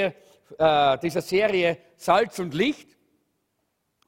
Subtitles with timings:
[0.00, 2.96] äh, dieser Serie Salz und Licht.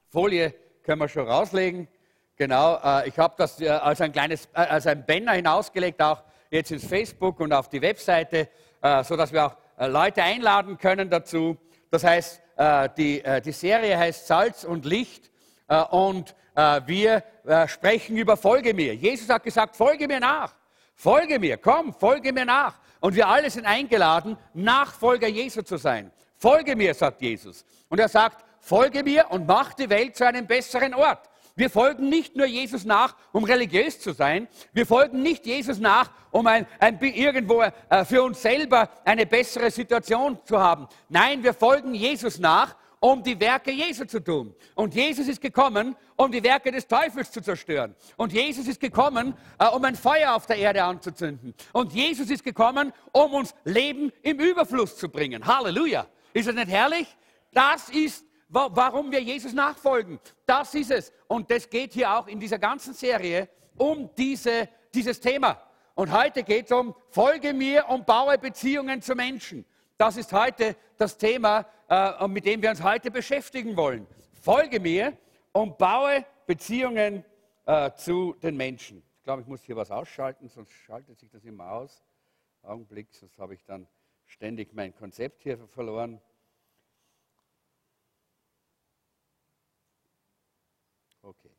[0.07, 1.89] Folie können wir schon rauslegen.
[2.37, 6.71] Genau, äh, ich habe das äh, als ein kleines, als ein Banner hinausgelegt, auch jetzt
[6.71, 8.49] ins Facebook und auf die Webseite,
[9.03, 9.57] sodass wir auch
[9.87, 11.57] Leute einladen können dazu.
[11.89, 12.41] Das heißt,
[12.97, 15.31] die, die Serie heißt Salz und Licht
[15.91, 17.23] und wir
[17.67, 18.93] sprechen über Folge mir.
[18.95, 20.53] Jesus hat gesagt, folge mir nach.
[20.93, 22.80] Folge mir, komm, folge mir nach.
[23.01, 26.11] Und wir alle sind eingeladen, Nachfolger Jesu zu sein.
[26.37, 27.65] Folge mir, sagt Jesus.
[27.89, 31.29] Und er sagt, folge mir und mach die Welt zu einem besseren Ort.
[31.55, 34.47] Wir folgen nicht nur Jesus nach, um religiös zu sein.
[34.71, 39.69] Wir folgen nicht Jesus nach, um ein, ein, irgendwo äh, für uns selber eine bessere
[39.69, 40.87] Situation zu haben.
[41.09, 44.55] Nein, wir folgen Jesus nach, um die Werke Jesu zu tun.
[44.75, 47.95] Und Jesus ist gekommen, um die Werke des Teufels zu zerstören.
[48.15, 51.53] Und Jesus ist gekommen, äh, um ein Feuer auf der Erde anzuzünden.
[51.73, 55.45] Und Jesus ist gekommen, um uns Leben im Überfluss zu bringen.
[55.45, 56.05] Halleluja.
[56.31, 57.07] Ist das nicht herrlich?
[57.51, 60.19] Das ist, warum wir Jesus nachfolgen.
[60.45, 61.11] Das ist es.
[61.27, 65.59] Und das geht hier auch in dieser ganzen Serie um diese, dieses Thema.
[65.95, 69.65] Und heute geht es um, folge mir und baue Beziehungen zu Menschen.
[70.01, 74.07] Das ist heute das Thema, äh, mit dem wir uns heute beschäftigen wollen.
[74.41, 75.15] Folge mir
[75.51, 77.23] und baue Beziehungen
[77.67, 79.03] äh, zu den Menschen.
[79.17, 82.03] Ich glaube, ich muss hier was ausschalten, sonst schaltet sich das immer aus.
[82.63, 83.87] Augenblick, sonst habe ich dann
[84.25, 86.19] ständig mein Konzept hier verloren.
[91.21, 91.51] Okay.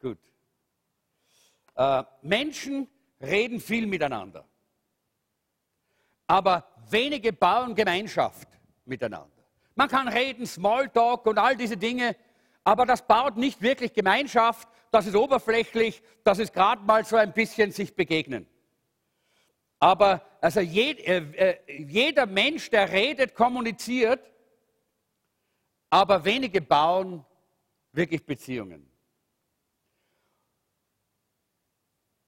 [0.00, 0.18] Gut.
[1.74, 2.88] Äh, Menschen
[3.20, 4.48] reden viel miteinander
[6.28, 8.48] aber wenige bauen Gemeinschaft
[8.84, 9.28] miteinander.
[9.74, 12.14] Man kann reden, Smalltalk und all diese Dinge,
[12.62, 17.32] aber das baut nicht wirklich Gemeinschaft, das ist oberflächlich, das ist gerade mal so ein
[17.32, 18.46] bisschen sich begegnen.
[19.80, 24.20] Aber also je, äh, äh, jeder Mensch, der redet, kommuniziert,
[25.90, 27.24] aber wenige bauen
[27.92, 28.87] wirklich Beziehungen.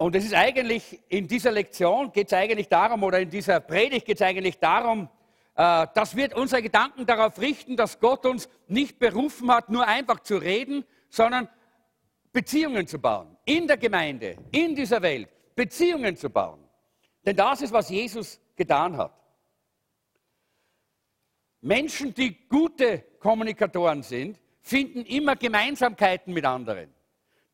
[0.00, 4.06] Und es ist eigentlich, in dieser Lektion geht es eigentlich darum, oder in dieser Predigt
[4.06, 5.11] geht es eigentlich darum,
[5.55, 10.21] äh, dass wir unsere Gedanken darauf richten, dass Gott uns nicht berufen hat, nur einfach
[10.21, 11.50] zu reden, sondern
[12.33, 13.37] Beziehungen zu bauen.
[13.44, 16.65] In der Gemeinde, in dieser Welt, Beziehungen zu bauen.
[17.27, 19.12] Denn das ist, was Jesus getan hat.
[21.61, 26.88] Menschen, die gute Kommunikatoren sind, finden immer Gemeinsamkeiten mit anderen.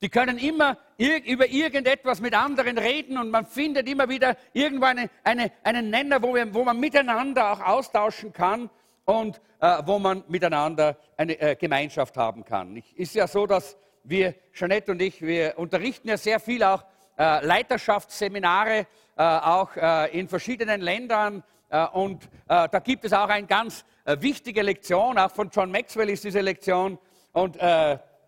[0.03, 5.09] Die können immer über irgendetwas mit anderen reden und man findet immer wieder irgendwo eine,
[5.25, 8.69] eine, einen Nenner, wo, wir, wo, man miteinander auch austauschen kann
[9.07, 12.77] und äh, wo man miteinander eine äh, Gemeinschaft haben kann.
[12.77, 16.84] Ich, ist ja so, dass wir, Jeanette und ich, wir unterrichten ja sehr viel auch
[17.19, 18.87] äh, Leiterschaftsseminare,
[19.17, 21.43] äh, auch äh, in verschiedenen Ländern.
[21.71, 26.23] Äh, und da gibt es auch eine ganz wichtige Lektion, auch von John Maxwell ist
[26.23, 26.97] diese Lektion,
[27.33, 27.59] und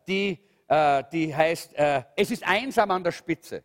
[0.09, 0.39] die
[0.71, 3.65] die heißt, äh, es ist einsam an der Spitze.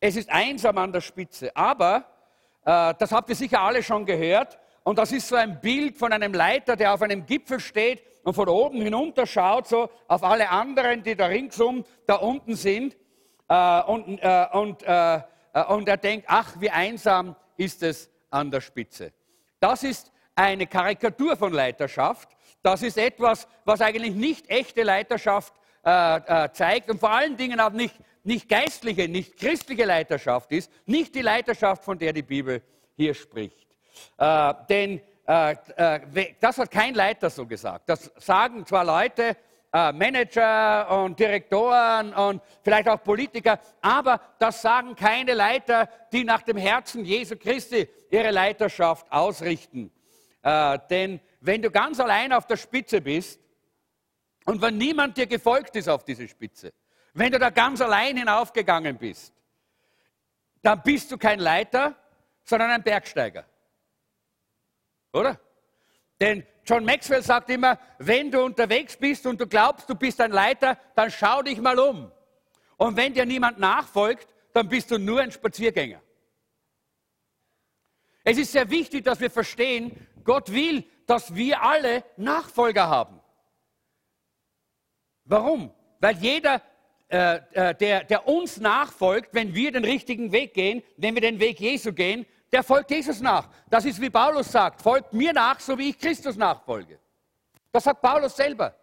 [0.00, 1.54] Es ist einsam an der Spitze.
[1.56, 2.04] Aber,
[2.64, 6.12] äh, das habt ihr sicher alle schon gehört, und das ist so ein Bild von
[6.14, 10.48] einem Leiter, der auf einem Gipfel steht und von oben hinunter schaut, so auf alle
[10.48, 12.96] anderen, die da ringsum da unten sind.
[13.48, 15.20] Äh, und, äh, und, äh,
[15.68, 19.12] und er denkt, ach, wie einsam ist es an der Spitze.
[19.60, 22.30] Das ist eine Karikatur von Leiterschaft.
[22.68, 25.54] Das ist etwas, was eigentlich nicht echte Leiterschaft
[25.86, 30.70] äh, äh, zeigt und vor allen Dingen auch nicht, nicht geistliche, nicht christliche Leiterschaft ist,
[30.84, 32.60] nicht die Leiterschaft, von der die Bibel
[32.94, 33.66] hier spricht.
[34.18, 37.88] Äh, denn äh, äh, das hat kein Leiter so gesagt.
[37.88, 39.34] Das sagen zwar Leute,
[39.72, 46.42] äh, Manager und Direktoren und vielleicht auch Politiker, aber das sagen keine Leiter, die nach
[46.42, 49.90] dem Herzen Jesu Christi ihre Leiterschaft ausrichten.
[50.44, 53.40] Denn wenn du ganz allein auf der Spitze bist
[54.44, 56.72] und wenn niemand dir gefolgt ist auf diese Spitze,
[57.14, 59.34] wenn du da ganz allein hinaufgegangen bist,
[60.62, 61.96] dann bist du kein Leiter,
[62.44, 63.44] sondern ein Bergsteiger.
[65.12, 65.38] Oder?
[66.20, 70.32] Denn John Maxwell sagt immer, wenn du unterwegs bist und du glaubst, du bist ein
[70.32, 72.10] Leiter, dann schau dich mal um.
[72.76, 76.00] Und wenn dir niemand nachfolgt, dann bist du nur ein Spaziergänger.
[78.24, 83.18] Es ist sehr wichtig, dass wir verstehen, Gott will, dass wir alle Nachfolger haben.
[85.24, 85.72] Warum?
[86.00, 86.60] Weil jeder,
[87.08, 91.40] äh, äh, der, der uns nachfolgt, wenn wir den richtigen Weg gehen, wenn wir den
[91.40, 93.48] Weg Jesu gehen, der folgt Jesus nach.
[93.70, 96.98] Das ist wie Paulus sagt, folgt mir nach, so wie ich Christus nachfolge.
[97.72, 98.74] Das sagt Paulus selber.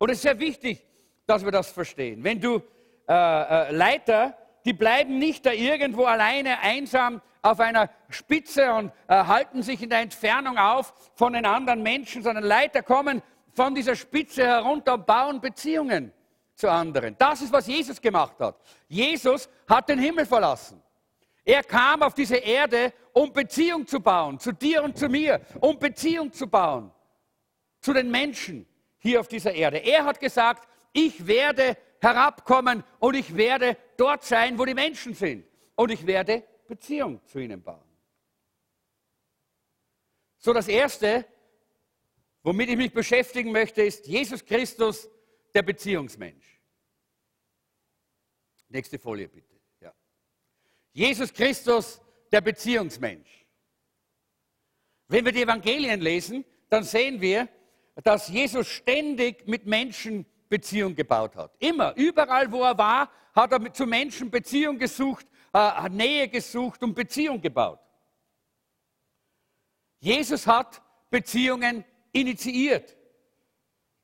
[0.00, 0.84] Und es ist sehr wichtig,
[1.24, 2.24] dass wir das verstehen.
[2.24, 2.60] Wenn du
[3.08, 9.24] äh, äh, Leiter, die bleiben nicht da irgendwo alleine einsam auf einer Spitze und äh,
[9.24, 13.22] halten sich in der Entfernung auf von den anderen Menschen, sondern Leiter kommen
[13.54, 16.12] von dieser Spitze herunter und bauen Beziehungen
[16.54, 17.16] zu anderen.
[17.18, 18.56] Das ist, was Jesus gemacht hat.
[18.88, 20.80] Jesus hat den Himmel verlassen.
[21.44, 25.78] Er kam auf diese Erde, um Beziehung zu bauen, zu dir und zu mir, um
[25.78, 26.92] Beziehung zu bauen
[27.82, 28.66] zu den Menschen
[28.98, 29.78] hier auf dieser Erde.
[29.78, 35.44] Er hat gesagt, ich werde herabkommen und ich werde dort sein, wo die Menschen sind.
[35.74, 37.84] Und ich werde Beziehung zu ihnen bauen.
[40.38, 41.26] So das Erste,
[42.42, 45.06] womit ich mich beschäftigen möchte, ist Jesus Christus,
[45.54, 46.62] der Beziehungsmensch.
[48.70, 49.54] Nächste Folie bitte.
[49.80, 49.92] Ja.
[50.94, 52.00] Jesus Christus,
[52.32, 53.46] der Beziehungsmensch.
[55.08, 57.50] Wenn wir die Evangelien lesen, dann sehen wir,
[58.02, 61.54] dass Jesus ständig mit Menschen Beziehung gebaut hat.
[61.58, 66.94] Immer, überall, wo er war, hat er zu Menschen Beziehung gesucht, äh, Nähe gesucht und
[66.94, 67.80] Beziehung gebaut.
[69.98, 72.96] Jesus hat Beziehungen initiiert.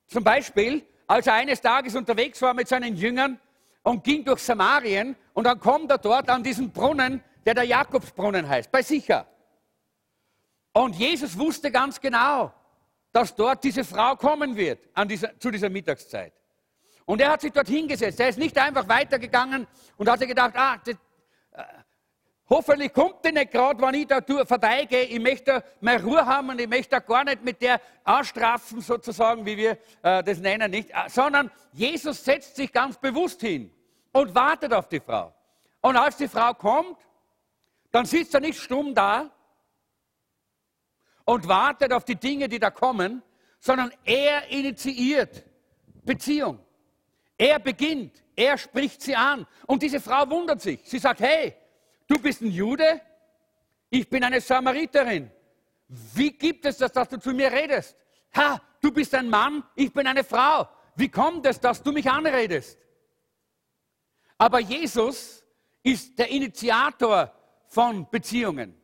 [0.07, 3.41] Zum Beispiel, als er eines Tages unterwegs war mit seinen Jüngern
[3.83, 8.49] und ging durch Samarien und dann kommt er dort an diesen Brunnen, der der Jakobsbrunnen
[8.49, 9.27] heißt, bei Sicher.
[10.73, 12.53] Und Jesus wusste ganz genau,
[13.11, 16.33] dass dort diese Frau kommen wird dieser, zu dieser Mittagszeit.
[17.05, 18.21] Und er hat sich dort hingesetzt.
[18.21, 19.67] Er ist nicht einfach weitergegangen
[19.97, 20.77] und hat gedacht, ah,
[22.49, 25.05] hoffentlich kommt die nicht gerade, wenn ich da vorbeigehe.
[25.05, 29.57] Ich möchte meine Ruhe haben und ich möchte gar nicht mit der anstrafen, sozusagen, wie
[29.57, 33.73] wir äh, das nennen, nicht, äh, sondern Jesus setzt sich ganz bewusst hin
[34.13, 35.35] und wartet auf die Frau.
[35.81, 36.99] Und als die Frau kommt,
[37.91, 39.31] dann sitzt er nicht stumm da,
[41.29, 43.23] und wartet auf die Dinge, die da kommen,
[43.61, 45.45] sondern er initiiert
[46.03, 46.59] Beziehung.
[47.37, 49.47] Er beginnt, er spricht sie an.
[49.67, 50.81] Und diese Frau wundert sich.
[50.85, 51.55] Sie sagt, hey,
[52.09, 53.01] du bist ein Jude,
[53.91, 55.31] ich bin eine Samariterin.
[55.89, 57.97] Wie gibt es das, dass du zu mir redest?
[58.37, 60.69] Ha, du bist ein Mann, ich bin eine Frau.
[60.97, 62.79] Wie kommt es, dass du mich anredest?
[64.37, 65.45] Aber Jesus
[65.83, 67.33] ist der Initiator
[67.67, 68.75] von Beziehungen.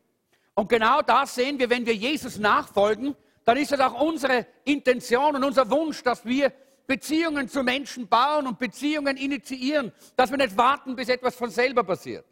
[0.55, 5.37] Und genau das sehen wir, wenn wir Jesus nachfolgen, dann ist es auch unsere Intention
[5.37, 6.53] und unser Wunsch, dass wir
[6.87, 11.83] Beziehungen zu Menschen bauen und Beziehungen initiieren, dass wir nicht warten, bis etwas von selber
[11.85, 12.25] passiert.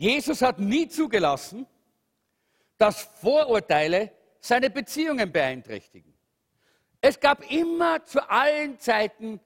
[0.00, 1.66] Jesus hat nie zugelassen,
[2.78, 4.10] dass Vorurteile
[4.40, 6.14] seine Beziehungen beeinträchtigen.
[7.02, 9.40] Es gab immer zu allen Zeiten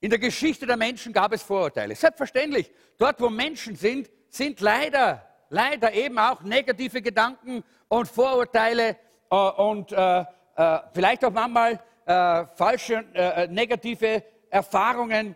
[0.00, 1.94] in der Geschichte der Menschen gab es Vorurteile.
[1.94, 8.98] Selbstverständlich, dort wo Menschen sind, sind leider, leider eben auch negative Gedanken und Vorurteile
[9.30, 15.34] äh, und äh, äh, vielleicht auch manchmal äh, falsche äh, äh, negative Erfahrungen.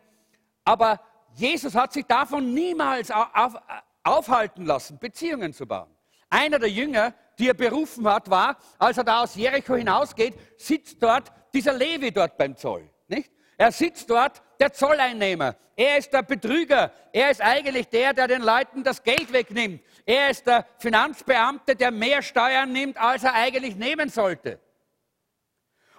[0.63, 1.01] Aber
[1.35, 3.57] Jesus hat sich davon niemals auf,
[4.03, 5.91] aufhalten lassen, Beziehungen zu bauen.
[6.29, 11.03] Einer der Jünger, die er berufen hat, war, als er da aus Jericho hinausgeht, sitzt
[11.03, 12.89] dort dieser Levi dort beim Zoll.
[13.09, 13.31] Nicht?
[13.57, 15.57] Er sitzt dort, der Zolleinnehmer.
[15.75, 16.93] Er ist der Betrüger.
[17.13, 19.83] Er ist eigentlich der, der den Leuten das Geld wegnimmt.
[20.05, 24.61] Er ist der Finanzbeamte, der mehr Steuern nimmt, als er eigentlich nehmen sollte.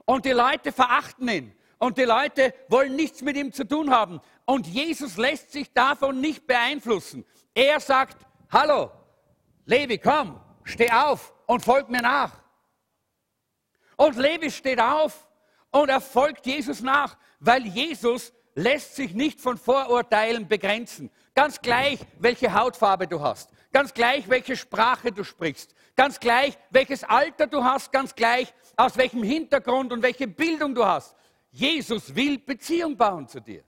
[0.05, 1.55] Und die Leute verachten ihn.
[1.79, 4.21] Und die Leute wollen nichts mit ihm zu tun haben.
[4.51, 7.25] Und Jesus lässt sich davon nicht beeinflussen.
[7.53, 8.17] Er sagt,
[8.51, 8.91] hallo,
[9.65, 12.33] Levi, komm, steh auf und folg mir nach.
[13.95, 15.27] Und Levi steht auf
[15.71, 21.09] und er folgt Jesus nach weil Jesus lässt sich nicht von Vorurteilen begrenzen.
[21.33, 27.03] Ganz gleich, welche Hautfarbe du hast, ganz gleich, welche Sprache du sprichst, ganz gleich, welches
[27.03, 31.15] Alter du hast, ganz gleich, aus welchem Hintergrund und welche Bildung du hast.
[31.49, 33.63] Jesus will Beziehung bauen zu dir.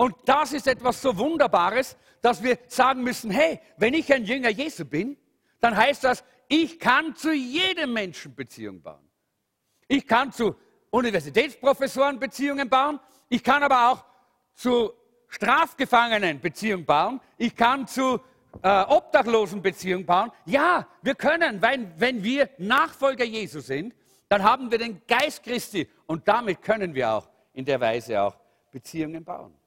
[0.00, 4.48] Und das ist etwas so Wunderbares, dass wir sagen müssen, hey, wenn ich ein Jünger
[4.48, 5.18] Jesu bin,
[5.60, 9.06] dann heißt das, ich kann zu jedem Menschen Beziehung bauen.
[9.88, 10.56] Ich kann zu
[10.88, 12.98] Universitätsprofessoren Beziehungen bauen.
[13.28, 14.02] Ich kann aber auch
[14.54, 14.90] zu
[15.28, 17.20] Strafgefangenen Beziehungen bauen.
[17.36, 18.20] Ich kann zu
[18.62, 20.32] äh, Obdachlosen Beziehungen bauen.
[20.46, 23.94] Ja, wir können, weil wenn wir Nachfolger Jesu sind,
[24.30, 28.38] dann haben wir den Geist Christi und damit können wir auch in der Weise auch
[28.70, 29.59] Beziehungen bauen.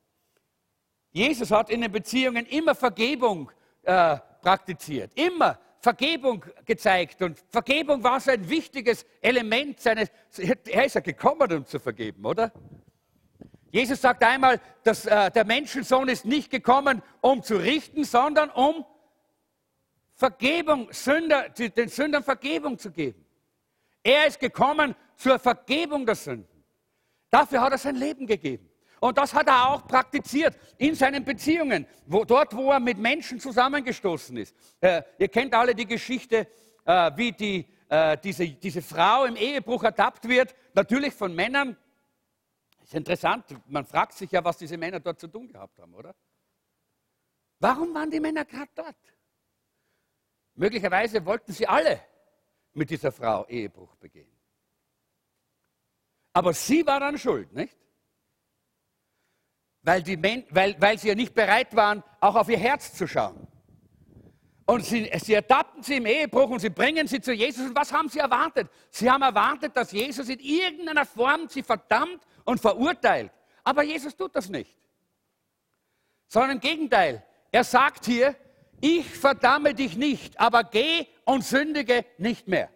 [1.13, 3.51] Jesus hat in den Beziehungen immer Vergebung
[3.83, 5.11] äh, praktiziert.
[5.15, 5.59] Immer.
[5.79, 10.09] Vergebung gezeigt und Vergebung war so ein wichtiges Element seines.
[10.37, 12.53] Er ist ja gekommen, um zu vergeben, oder?
[13.69, 18.85] Jesus sagt einmal, dass äh, der Menschensohn ist nicht gekommen, um zu richten, sondern um
[20.13, 23.25] Vergebung, Sünder, den Sündern Vergebung zu geben.
[24.03, 26.63] Er ist gekommen zur Vergebung der Sünden.
[27.29, 28.69] Dafür hat er sein Leben gegeben.
[29.03, 33.37] Und das hat er auch praktiziert in seinen Beziehungen, wo, dort, wo er mit Menschen
[33.37, 34.55] zusammengestoßen ist.
[34.79, 36.47] Äh, ihr kennt alle die Geschichte,
[36.85, 41.75] äh, wie die, äh, diese, diese Frau im Ehebruch ertappt wird, natürlich von Männern.
[42.81, 46.15] Ist interessant, man fragt sich ja, was diese Männer dort zu tun gehabt haben, oder?
[47.59, 48.95] Warum waren die Männer gerade dort?
[50.53, 51.99] Möglicherweise wollten sie alle
[52.71, 54.31] mit dieser Frau Ehebruch begehen.
[56.31, 57.82] Aber sie war dann schuld, nicht?
[59.83, 63.05] Weil, die Men weil, weil sie ja nicht bereit waren, auch auf ihr Herz zu
[63.05, 63.47] schauen.
[64.65, 67.67] Und sie, sie ertappten sie im Ehebruch und sie bringen sie zu Jesus.
[67.67, 68.69] Und was haben sie erwartet?
[68.89, 73.31] Sie haben erwartet, dass Jesus in irgendeiner Form sie verdammt und verurteilt.
[73.63, 74.73] Aber Jesus tut das nicht.
[76.27, 77.25] Sondern im Gegenteil.
[77.51, 78.35] Er sagt hier,
[78.79, 82.69] ich verdamme dich nicht, aber geh und sündige nicht mehr.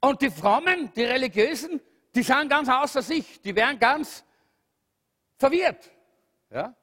[0.00, 1.80] Und die Frommen, die Religiösen,
[2.14, 4.24] die sind ganz außer sich, die werden ganz
[5.36, 5.90] verwirrt.
[6.50, 6.74] Ja?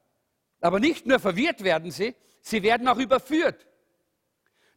[0.60, 3.66] Aber nicht nur verwirrt werden sie, sie werden auch überführt.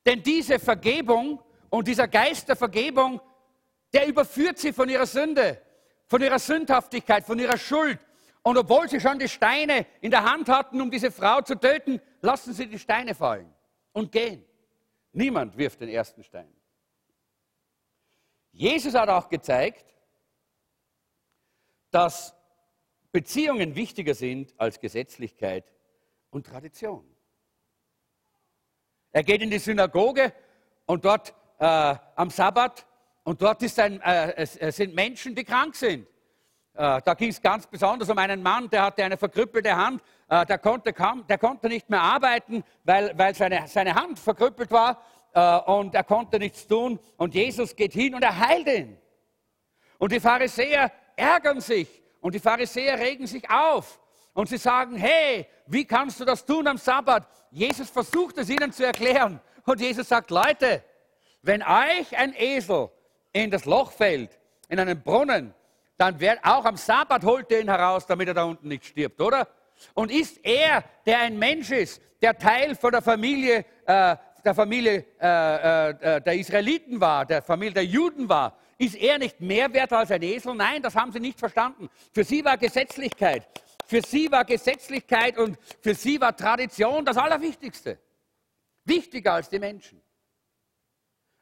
[0.06, 3.20] Denn diese Vergebung und dieser Geist der Vergebung,
[3.94, 5.62] der überführt sie von ihrer Sünde,
[6.08, 8.00] von ihrer Sündhaftigkeit, von ihrer Schuld.
[8.44, 12.00] Und obwohl sie schon die Steine in der Hand hatten, um diese Frau zu töten,
[12.22, 13.52] lassen sie die Steine fallen
[13.92, 14.46] und gehen.
[15.14, 16.54] Niemand wirft den ersten Stein.
[18.52, 19.95] Jesus hat auch gezeigt,
[21.96, 22.36] dass
[23.14, 25.64] Beziehungen wichtiger sind als Gesetzlichkeit
[26.30, 27.06] und Tradition.
[29.14, 30.34] Er geht in die Synagoge
[30.88, 32.86] und dort äh, am Sabbat
[33.24, 36.06] und dort ein, äh, es, es sind Menschen, die krank sind.
[36.74, 40.46] Äh, da ging es ganz besonders um einen Mann, der hatte eine verkrüppelte Hand, äh,
[40.46, 45.02] der, konnte kaum, der konnte nicht mehr arbeiten, weil, weil seine, seine Hand verkrüppelt war
[45.32, 47.00] äh, und er konnte nichts tun.
[47.16, 48.98] Und Jesus geht hin und er heilt ihn.
[49.98, 51.88] Und die Pharisäer ärgern sich
[52.22, 54.00] und die Pharisäer regen sich auf
[54.34, 57.28] und sie sagen, hey, wie kannst du das tun am Sabbat?
[57.52, 60.84] Jesus versucht es ihnen zu erklären und Jesus sagt, Leute,
[61.42, 62.90] wenn euch ein Esel
[63.32, 64.38] in das Loch fällt,
[64.70, 65.54] in einen Brunnen,
[65.98, 69.22] dann wird auch am Sabbat holt er ihn heraus, damit er da unten nicht stirbt,
[69.22, 69.48] oder?
[69.94, 75.06] Und ist er, der ein Mensch ist, der Teil von der Familie äh, der Familie
[75.20, 79.72] äh, äh, äh, der Israeliten war, der Familie der Juden war, ist er nicht mehr
[79.74, 80.54] wert als ein Esel?
[80.56, 81.90] Nein, das haben sie nicht verstanden.
[82.14, 83.48] Für sie war Gesetzlichkeit.
[83.86, 88.00] Für sie war Gesetzlichkeit und für sie war Tradition das Allerwichtigste.
[88.84, 90.02] Wichtiger als die Menschen.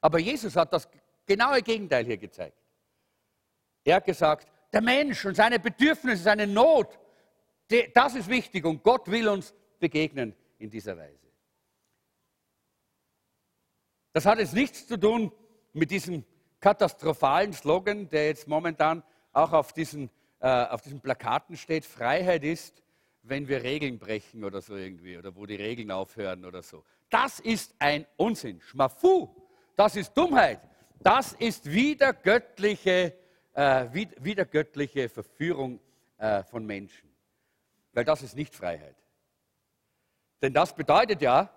[0.02, 0.88] Aber Jesus hat das
[1.25, 2.58] genaue Gegenteil hier gezeigt.
[3.84, 7.00] Er hat gesagt, der Mensch und seine Bedürfnisse, seine Not,
[7.94, 11.20] das ist wichtig und Gott will uns begegnen in dieser Weise.
[14.12, 15.32] Das hat jetzt nichts zu tun
[15.74, 16.24] mit diesem
[16.63, 19.03] katastrophalen Slogan, der jetzt momentan
[19.34, 22.82] auch auf diesen, äh, auf diesen Plakaten steht, Freiheit ist,
[23.22, 26.86] wenn wir Regeln brechen oder so irgendwie, oder wo die Regeln aufhören oder so.
[27.10, 29.27] Das ist ein Unsinn, Schmafu,
[29.75, 30.62] das ist Dummheit,
[31.01, 33.13] das ist wieder göttliche,
[33.53, 35.82] äh, wieder göttliche Verführung
[36.17, 37.13] äh, von Menschen.
[37.91, 38.96] Weil das ist nicht Freiheit.
[40.41, 41.50] Denn das bedeutet ja,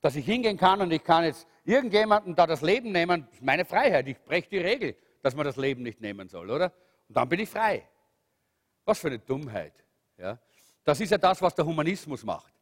[0.00, 3.64] dass ich hingehen kann und ich kann jetzt irgendjemandem da das Leben nehmen, ist meine
[3.64, 4.08] Freiheit.
[4.08, 6.72] Ich breche die Regel, dass man das Leben nicht nehmen soll, oder?
[7.08, 7.86] Und dann bin ich frei.
[8.84, 9.74] Was für eine Dummheit.
[10.16, 10.38] Ja?
[10.82, 12.52] Das ist ja das, was der Humanismus macht.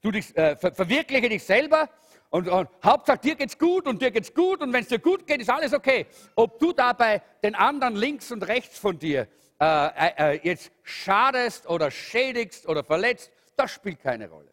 [0.00, 1.90] Du dich, äh, ver verwirkliche dich selber
[2.30, 5.26] und, und Hauptsache dir geht's gut und dir geht's gut und wenn es dir gut
[5.26, 6.06] geht, ist alles okay.
[6.34, 9.28] Ob du dabei den anderen links und rechts von dir
[9.60, 14.52] äh, äh, äh jetzt schadest oder schädigst oder verletzt, das spielt keine Rolle.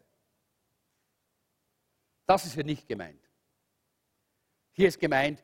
[2.26, 3.21] Das ist hier nicht gemeint.
[4.72, 5.42] Hier ist gemeint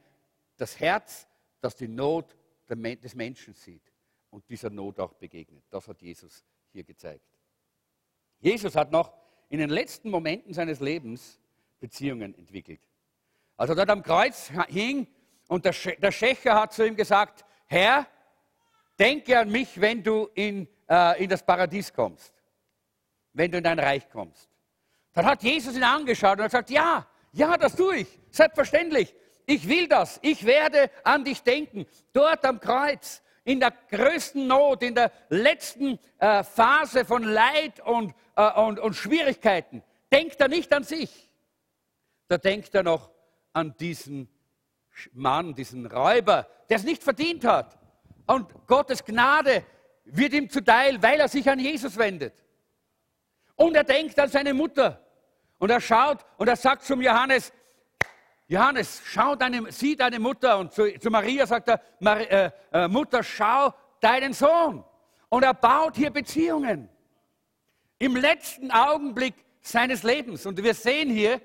[0.57, 1.27] das Herz,
[1.61, 2.37] das die Not
[2.69, 3.93] des Menschen sieht
[4.31, 5.65] und dieser Not auch begegnet.
[5.71, 7.25] Das hat Jesus hier gezeigt.
[8.41, 9.13] Jesus hat noch
[9.49, 11.41] in den letzten Momenten seines Lebens
[11.81, 12.81] Beziehungen entwickelt.
[13.57, 15.07] Als er dort am Kreuz hing
[15.49, 18.07] und der, Schächer hat zu ihm gesagt, Herr,
[18.99, 22.35] denke an mich, wenn du in, äh, in das Paradies kommst,
[23.33, 24.49] wenn du in dein Reich kommst.
[25.13, 29.15] Dann hat Jesus ihn angeschaut und hat gesagt, ja, ja, das tue ich, selbstverständlich.
[29.47, 31.87] Ich will das, ich werde an dich denken.
[32.13, 38.15] Dort am Kreuz, in der größten Not, in der letzten äh, Phase von Leid und,
[38.37, 39.83] äh, und, und Schwierigkeiten,
[40.13, 41.31] denkt er nicht an sich.
[42.29, 43.11] Da denkt er noch
[43.55, 44.29] an diesen
[45.13, 47.79] Mann, diesen Räuber, der es nicht verdient hat.
[48.27, 49.65] Und Gottes Gnade
[50.05, 52.35] wird ihm zuteil, weil er sich an Jesus wendet.
[53.57, 55.03] Und er denkt an seine Mutter.
[55.59, 57.53] Und er schaut und er sagt zum Johannes,
[58.47, 60.59] Johannes, schau deine, sieh deine Mutter.
[60.59, 64.83] Und zu, zu Maria sagt er, Mar, äh, äh, Mutter, schau deinen Sohn.
[65.29, 66.89] Und er baut hier Beziehungen.
[67.99, 70.47] Im letzten Augenblick seines Lebens.
[70.47, 71.43] Und wir sehen hier,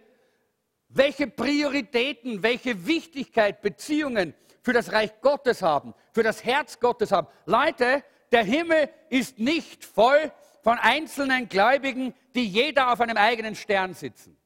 [0.87, 7.27] welche Prioritäten, welche Wichtigkeit Beziehungen für das Reich Gottes haben, für das Herz Gottes haben.
[7.45, 10.31] Leute, der Himmel ist nicht voll
[10.63, 14.37] von einzelnen Gläubigen, die jeder auf einem eigenen Stern sitzen.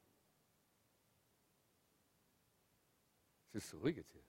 [3.52, 4.22] Es ist so ruhig jetzt hier.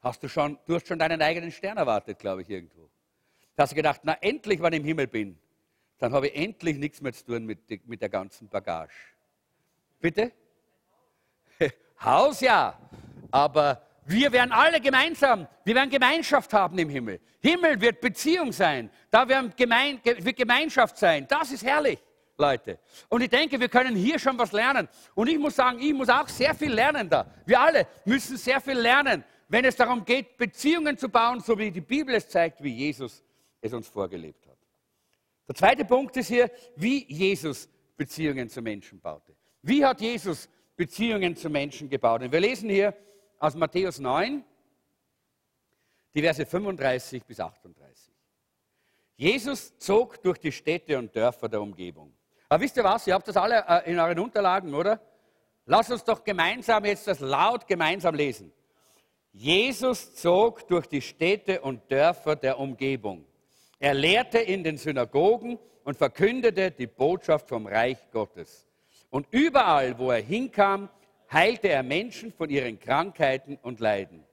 [0.00, 2.90] Hast du schon, du hast schon deinen eigenen Stern erwartet, glaube ich, irgendwo.
[3.54, 5.38] Da hast du gedacht, na endlich, wenn ich im Himmel bin,
[5.98, 8.92] dann habe ich endlich nichts mehr zu tun mit, mit der ganzen Bagage.
[10.00, 10.32] Bitte?
[12.04, 12.76] Haus ja,
[13.30, 17.20] aber wir werden alle gemeinsam, wir werden Gemeinschaft haben im Himmel.
[17.40, 21.26] Himmel wird Beziehung sein, da wird, Gemein, wird Gemeinschaft sein.
[21.28, 21.98] Das ist herrlich,
[22.36, 22.78] Leute.
[23.08, 24.88] Und ich denke, wir können hier schon was lernen.
[25.14, 27.26] Und ich muss sagen, ich muss auch sehr viel lernen da.
[27.46, 31.70] Wir alle müssen sehr viel lernen, wenn es darum geht, Beziehungen zu bauen, so wie
[31.70, 33.22] die Bibel es zeigt, wie Jesus
[33.60, 34.58] es uns vorgelebt hat.
[35.46, 39.34] Der zweite Punkt ist hier, wie Jesus Beziehungen zu Menschen baute.
[39.62, 42.22] Wie hat Jesus Beziehungen zu Menschen gebaut?
[42.22, 42.94] Und wir lesen hier
[43.44, 44.42] aus Matthäus 9,
[46.14, 48.14] die Verse 35 bis 38.
[49.16, 52.14] Jesus zog durch die Städte und Dörfer der Umgebung.
[52.48, 53.06] Aber wisst ihr was?
[53.06, 54.98] Ihr habt das alle äh, in euren Unterlagen, oder?
[55.66, 58.50] Lasst uns doch gemeinsam jetzt das laut gemeinsam lesen.
[59.30, 63.26] Jesus zog durch die Städte und Dörfer der Umgebung.
[63.78, 68.66] Er lehrte in den Synagogen und verkündete die Botschaft vom Reich Gottes.
[69.10, 70.88] Und überall, wo er hinkam,
[71.34, 74.24] heilte er Menschen von ihren Krankheiten und Leiden.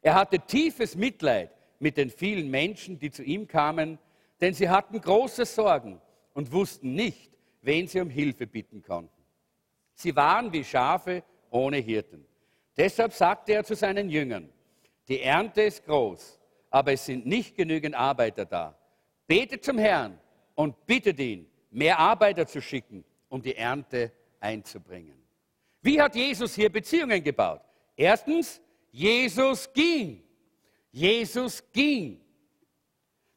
[0.00, 1.50] Er hatte tiefes Mitleid
[1.80, 3.98] mit den vielen Menschen, die zu ihm kamen,
[4.40, 6.00] denn sie hatten große Sorgen
[6.32, 9.10] und wussten nicht, wen sie um Hilfe bitten konnten.
[9.94, 12.24] Sie waren wie Schafe ohne Hirten.
[12.76, 14.48] Deshalb sagte er zu seinen Jüngern,
[15.08, 16.38] die Ernte ist groß,
[16.70, 18.78] aber es sind nicht genügend Arbeiter da.
[19.26, 20.18] Betet zum Herrn
[20.54, 25.25] und bittet ihn, mehr Arbeiter zu schicken, um die Ernte einzubringen.
[25.86, 27.60] Wie hat Jesus hier Beziehungen gebaut?
[27.96, 30.20] Erstens, Jesus ging.
[30.90, 32.20] Jesus ging.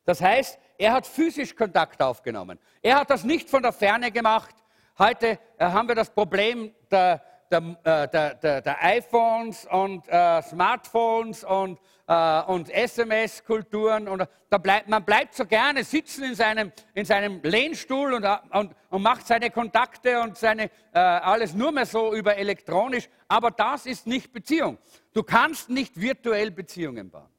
[0.03, 2.57] Das heißt, er hat physisch Kontakt aufgenommen.
[2.81, 4.55] Er hat das nicht von der Ferne gemacht.
[4.97, 10.41] Heute äh, haben wir das Problem der, der, äh, der, der, der iPhones und äh,
[10.43, 14.07] Smartphones und, äh, und SMS-Kulturen.
[14.07, 18.75] Und da bleibt, man bleibt so gerne sitzen in seinem, in seinem Lehnstuhl und, und,
[18.89, 23.09] und macht seine Kontakte und seine, äh, alles nur mehr so über elektronisch.
[23.27, 24.77] Aber das ist nicht Beziehung.
[25.13, 27.29] Du kannst nicht virtuell Beziehungen bauen.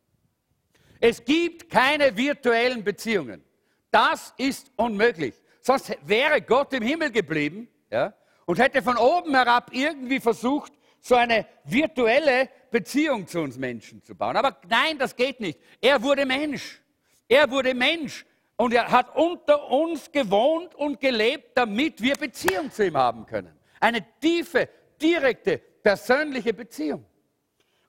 [1.01, 3.43] Es gibt keine virtuellen Beziehungen.
[3.91, 5.35] Das ist unmöglich.
[5.61, 7.69] Sonst wäre Gott im Himmel geblieben.
[7.91, 8.13] Ja?
[8.51, 14.17] Und hätte von oben herab irgendwie versucht, so eine virtuelle Beziehung zu uns Menschen zu
[14.17, 14.37] bauen.
[14.37, 15.61] Aber nein, das geht nicht.
[15.81, 16.83] Er wurde Mensch.
[17.29, 22.85] Er wurde Mensch und er hat unter uns gewohnt und gelebt, damit wir Beziehung zu
[22.85, 23.57] ihm haben können.
[23.79, 24.69] Eine tiefe,
[25.01, 27.07] direkte, persönliche Beziehung.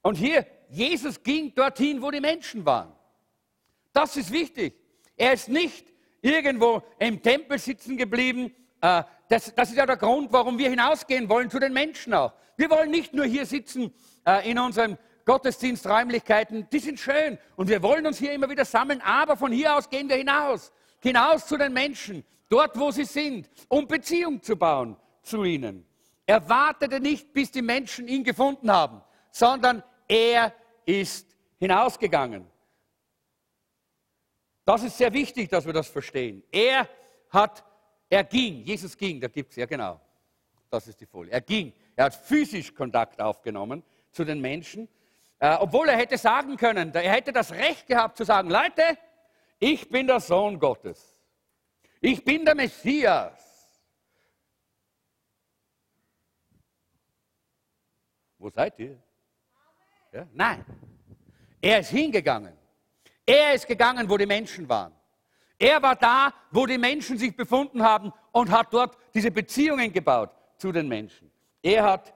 [0.04, 2.92] Und hier, Jesus ging dorthin, wo die Menschen waren.
[3.94, 4.76] Das ist wichtig.
[5.18, 5.88] Er ist nicht
[6.22, 11.50] irgendwo im Tempel sitzen geblieben, das, das, ist ja der Grund, warum wir hinausgehen wollen
[11.50, 12.34] zu den Menschen auch.
[12.58, 13.94] Wir wollen nicht nur hier sitzen
[14.26, 19.00] äh, in unseren Gottesdiensträumlichkeiten, die sind schön und wir wollen uns hier immer wieder sammeln,
[19.02, 23.50] aber von hier aus gehen wir hinaus, hinaus zu den Menschen, dort wo sie sind,
[23.68, 25.86] um Beziehung zu bauen zu ihnen.
[26.26, 30.54] Er wartete nicht, bis die Menschen ihn gefunden haben, sondern er
[30.86, 32.48] ist hinausgegangen.
[34.66, 36.44] Das ist sehr wichtig, dass wir das verstehen.
[36.52, 36.88] Er
[37.30, 37.64] hat
[38.12, 40.00] er ging, Jesus ging, da gibt es, ja genau,
[40.70, 41.32] das ist die Folie.
[41.32, 44.90] Er ging, er hat physisch Kontakt aufgenommen zu den Menschen,
[45.40, 48.98] äh, obwohl er hätte sagen können, er hätte das Recht gehabt zu sagen, Leute,
[49.60, 51.22] ich bin der Sohn Gottes.
[52.02, 53.80] Ich bin der Messias.
[58.38, 59.02] Wo seid ihr?
[60.12, 60.28] Ja?
[60.34, 60.66] Nein.
[61.62, 62.58] Er ist hingegangen.
[63.26, 64.94] Er ist gegangen, wo die Menschen waren.
[65.62, 70.32] Er war da, wo die Menschen sich befunden haben und hat dort diese Beziehungen gebaut
[70.58, 71.32] zu den Menschen.
[71.62, 72.12] Er hat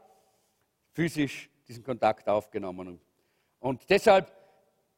[0.93, 2.99] physisch diesen Kontakt aufgenommen.
[3.60, 4.31] Und deshalb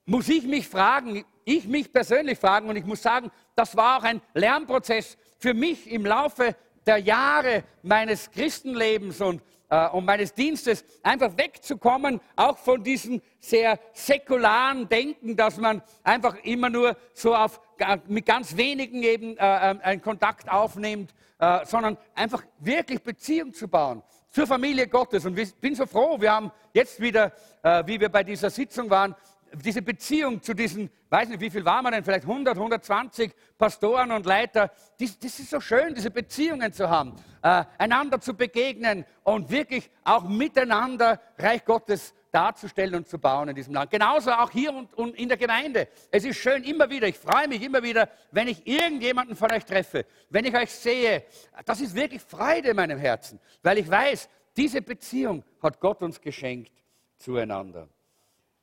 [0.05, 4.03] muss ich mich fragen, ich mich persönlich fragen, und ich muss sagen, das war auch
[4.03, 6.55] ein Lernprozess für mich im Laufe
[6.86, 13.80] der Jahre meines Christenlebens und äh, und meines Dienstes, einfach wegzukommen, auch von diesem sehr
[13.93, 17.60] säkularen Denken, dass man einfach immer nur so auf,
[18.08, 23.67] mit ganz wenigen eben äh, äh, einen Kontakt aufnimmt, äh, sondern einfach wirklich Beziehung zu
[23.67, 25.25] bauen zur Familie Gottes.
[25.25, 27.32] Und ich bin so froh, wir haben jetzt wieder,
[27.63, 29.15] äh, wie wir bei dieser Sitzung waren,
[29.53, 34.12] diese Beziehung zu diesen, weiß nicht, wie viel waren wir denn, vielleicht 100, 120 Pastoren
[34.12, 39.05] und Leiter, das, das ist so schön, diese Beziehungen zu haben, äh, einander zu begegnen
[39.23, 43.89] und wirklich auch miteinander Reich Gottes darzustellen und zu bauen in diesem Land.
[43.89, 45.88] Genauso auch hier und, und in der Gemeinde.
[46.12, 49.65] Es ist schön immer wieder, ich freue mich immer wieder, wenn ich irgendjemanden von euch
[49.65, 51.23] treffe, wenn ich euch sehe.
[51.65, 56.19] Das ist wirklich Freude in meinem Herzen, weil ich weiß, diese Beziehung hat Gott uns
[56.19, 56.71] geschenkt
[57.17, 57.88] zueinander.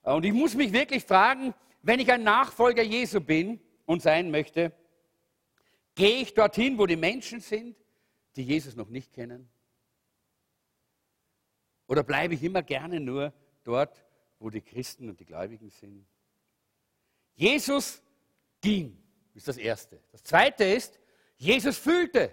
[0.04, 4.72] Und ich muss mich wirklich fragen, wenn ich ein Nachfolger Jesu bin und sein möchte,
[5.94, 7.76] gehe ich dorthin, wo die Menschen sind,
[8.36, 9.48] die Jesus noch nicht kennen?
[11.86, 13.32] Oder bleibe ich immer gerne nur
[13.64, 14.04] dort,
[14.38, 16.06] wo die Christen und die Gläubigen sind?
[17.34, 18.02] Jesus
[18.60, 19.02] ging,
[19.34, 20.00] ist das Erste.
[20.12, 20.98] Das Zweite ist,
[21.36, 22.32] Jesus fühlte.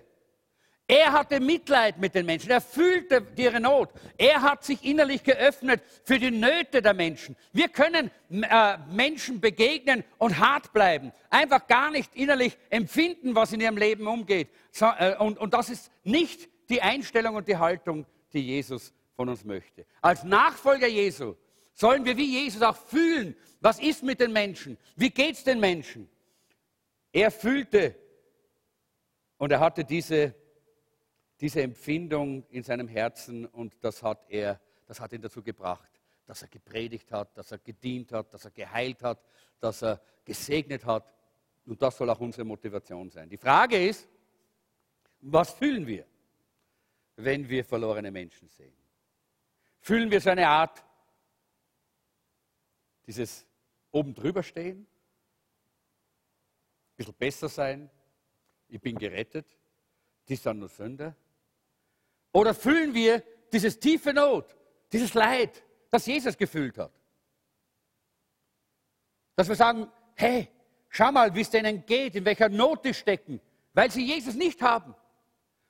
[0.92, 2.52] Er hatte Mitleid mit den Menschen.
[2.52, 3.92] Er fühlte ihre Not.
[4.18, 7.38] Er hat sich innerlich geöffnet für die Nöte der Menschen.
[7.54, 11.14] Wir können äh, Menschen begegnen und hart bleiben.
[11.30, 14.50] Einfach gar nicht innerlich empfinden, was in ihrem Leben umgeht.
[14.74, 19.30] So, äh, und, und das ist nicht die Einstellung und die Haltung, die Jesus von
[19.30, 19.86] uns möchte.
[20.02, 21.36] Als Nachfolger Jesu
[21.74, 24.78] sollen wir wie Jesus auch fühlen, was ist mit den Menschen?
[24.98, 26.10] Wie geht es den Menschen?
[27.14, 27.96] Er fühlte
[29.38, 30.36] und er hatte diese
[31.42, 35.90] diese Empfindung in seinem Herzen und das hat, er, das hat ihn dazu gebracht,
[36.28, 39.20] dass er gepredigt hat, dass er gedient hat, dass er geheilt hat,
[39.60, 41.12] dass er gesegnet hat.
[41.66, 43.28] Und das soll auch unsere Motivation sein.
[43.28, 44.08] Die Frage ist,
[45.20, 46.06] was fühlen wir,
[47.16, 48.76] wenn wir verlorene Menschen sehen?
[49.80, 50.84] Fühlen wir so eine Art,
[53.08, 53.48] dieses
[53.90, 54.88] oben drüber stehen, ein
[56.98, 57.90] bisschen besser sein,
[58.68, 59.48] ich bin gerettet,
[60.28, 61.16] die sind nur Sünder?
[62.34, 64.56] Oder fühlen wir dieses tiefe Not,
[64.92, 66.92] dieses Leid, das Jesus gefühlt hat?
[69.36, 70.50] Dass wir sagen, hey,
[70.90, 73.42] schau mal, wie es denen geht, in welcher Not die stecken,
[73.74, 74.96] weil sie Jesus nicht haben.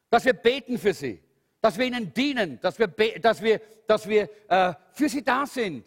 [0.10, 1.24] Dass wir beten für sie,
[1.62, 5.86] dass wir ihnen dienen, dass wir, dass wir, dass wir äh, für sie da sind.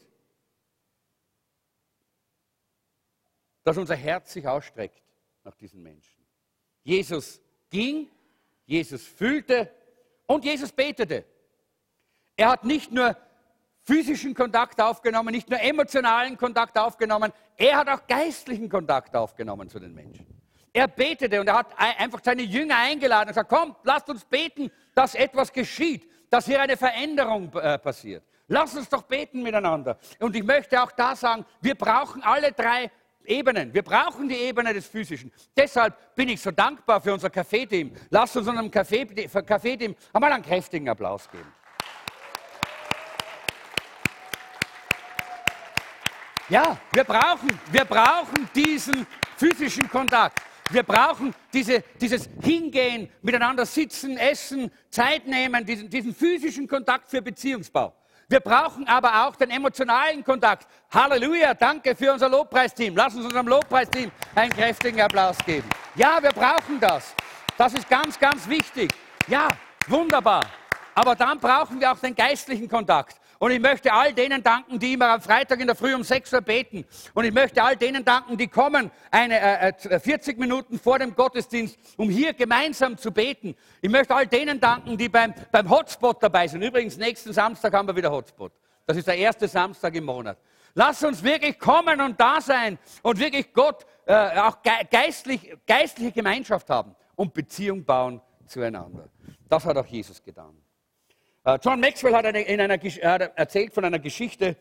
[3.62, 5.02] Dass unser Herz sich ausstreckt
[5.42, 6.24] nach diesen Menschen.
[6.82, 8.10] Jesus ging,
[8.66, 9.70] Jesus fühlte
[10.26, 11.24] und Jesus betete.
[12.36, 13.16] Er hat nicht nur
[13.84, 19.78] physischen Kontakt aufgenommen, nicht nur emotionalen Kontakt aufgenommen, er hat auch geistlichen Kontakt aufgenommen zu
[19.78, 20.26] den Menschen.
[20.72, 24.70] Er betete und er hat einfach seine Jünger eingeladen und gesagt, kommt, lasst uns beten,
[24.94, 28.24] dass etwas geschieht, dass hier eine Veränderung äh, passiert.
[28.48, 29.98] Lass uns doch beten miteinander.
[30.18, 32.90] Und ich möchte auch da sagen, wir brauchen alle drei
[33.26, 33.72] Ebenen.
[33.72, 35.32] Wir brauchen die Ebene des Physischen.
[35.56, 37.92] Deshalb bin ich so dankbar für unser Café-Team.
[38.10, 41.52] Lasst uns unserem Café-Team einmal einen kräftigen Applaus geben.
[46.50, 49.06] Ja, wir brauchen, wir brauchen diesen
[49.36, 50.42] physischen Kontakt.
[50.70, 57.22] Wir brauchen diese, dieses Hingehen, miteinander sitzen, essen, Zeit nehmen, diesen, diesen physischen Kontakt für
[57.22, 57.94] Beziehungsbau.
[58.28, 60.66] Wir brauchen aber auch den emotionalen Kontakt.
[60.92, 62.96] Halleluja, danke für unser Lobpreisteam.
[62.96, 65.68] Lass uns unserem Lobpreisteam einen kräftigen Applaus geben.
[65.94, 67.14] Ja, wir brauchen das.
[67.56, 68.92] Das ist ganz, ganz wichtig.
[69.28, 69.48] Ja,
[69.86, 70.44] wunderbar.
[70.94, 73.16] Aber dann brauchen wir auch den geistlichen Kontakt.
[73.38, 76.32] Und ich möchte all denen danken, die immer am Freitag in der Früh um 6
[76.32, 76.84] Uhr beten.
[77.14, 81.14] Und ich möchte all denen danken, die kommen eine, äh, 40 äh, Minuten vor dem
[81.14, 83.54] Gottesdienst, um hier gemeinsam zu beten.
[83.80, 86.62] Ich möchte all denen danken, die beim, beim Hotspot dabei sind.
[86.62, 88.52] Übrigens, nächsten Samstag haben wir wieder Hotspot.
[88.86, 90.38] Das ist der erste Samstag im Monat.
[90.74, 94.58] Lass uns wirklich kommen und da sein und wirklich Gott äh, auch
[94.90, 99.08] geistlich, geistliche Gemeinschaft haben und Beziehung bauen zueinander.
[99.48, 100.63] Das hat auch Jesus getan.
[101.44, 104.56] Äh, John Maxwell hat, eine, in einer, hat erzählt von einer Geschichte.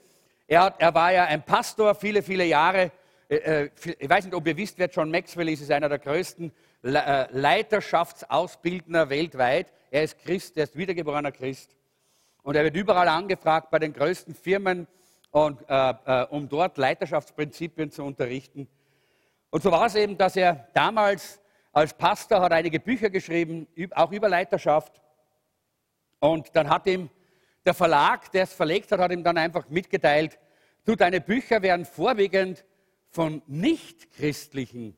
[0.48, 2.92] Er, hat, er, war ja ein Pastor viele, viele Jahre.
[3.30, 3.70] Äh, äh,
[4.00, 5.62] ich weiß nicht, ob ihr wisst, wer John Maxwell ist.
[5.62, 9.68] Er ist einer der größten Leiterschaftsausbildner weltweit.
[9.90, 11.78] Er ist Christ, er ist wiedergeborener Christ.
[12.42, 14.86] Und er wird überall angefragt bei den größten Firmen,
[15.32, 18.68] und, äh, um dort Leiterschaftsprinzipien zu unterrichten.
[19.50, 21.40] Und so war es eben, dass er damals
[21.72, 25.02] als Pastor hat einige Bücher geschrieben, auch über Leiterschaft.
[26.24, 27.10] Und dann hat ihm
[27.66, 30.40] der Verlag, der es verlegt hat, hat ihm dann einfach mitgeteilt,
[30.86, 32.64] du, deine Bücher werden vorwiegend
[33.10, 34.96] von nichtchristlichen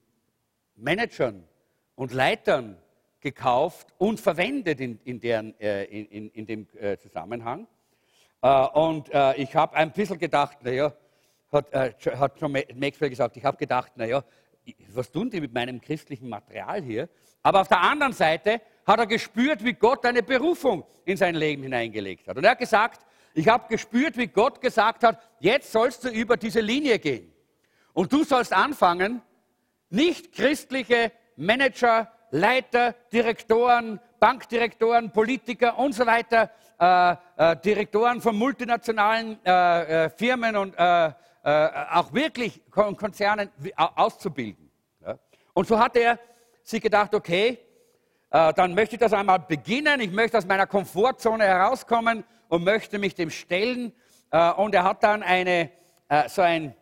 [0.75, 1.47] Managern
[1.95, 2.77] und Leitern
[3.21, 7.65] gekauft und verwendet in, in, deren, äh, in, in dem äh, Zusammenhang.
[8.43, 10.93] Äh, und äh, ich habe ein bisschen gedacht, naja,
[11.51, 14.23] hat, äh, hat John Maxwell gesagt, ich habe gedacht, naja,
[14.93, 17.09] was tun die mit meinem christlichen Material hier?
[17.41, 21.63] Aber auf der anderen Seite hat er gespürt, wie Gott eine Berufung in sein Leben
[21.63, 22.37] hineingelegt hat.
[22.37, 23.05] Und er hat gesagt,
[23.37, 27.33] Ich habe gespürt, wie Gott gesagt hat, jetzt sollst du über diese Linie gehen.
[27.91, 29.21] Und du sollst anfangen,
[29.89, 39.37] nicht christliche Manager, Leiter, Direktoren, Bankdirektoren, Politiker und so weiter, äh, äh, Direktoren von multinationalen
[39.45, 41.11] äh, äh Firmen und äh, äh,
[41.91, 44.71] auch wirklich Konzernen auszubilden.
[45.05, 45.19] Ja?
[45.53, 46.19] Und so hat er
[46.63, 47.59] sich gedacht, okay,
[48.35, 53.15] dann möchte ich das einmal beginnen, ich möchte aus meiner Komfortzone herauskommen und möchte mich
[53.15, 53.93] dem stellen.
[54.57, 55.71] und er hat dann eine,
[56.27, 56.75] so ein,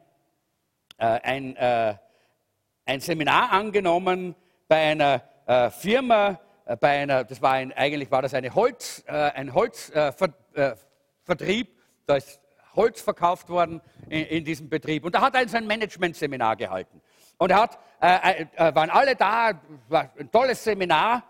[0.97, 4.33] ein, ein Seminar angenommen
[4.67, 5.21] bei einer
[5.69, 6.39] Firma,
[6.79, 11.67] bei einer, das war ein, eigentlich war das eine Holz, ein Holzvertrieb,
[12.07, 12.39] da ist
[12.75, 15.05] Holz verkauft worden in, in diesem Betrieb.
[15.05, 17.01] Und da hat er sein Management-Seminar gehalten.
[17.37, 19.51] Und er hat, äh, äh, waren alle da,
[19.89, 21.23] war ein tolles Seminar.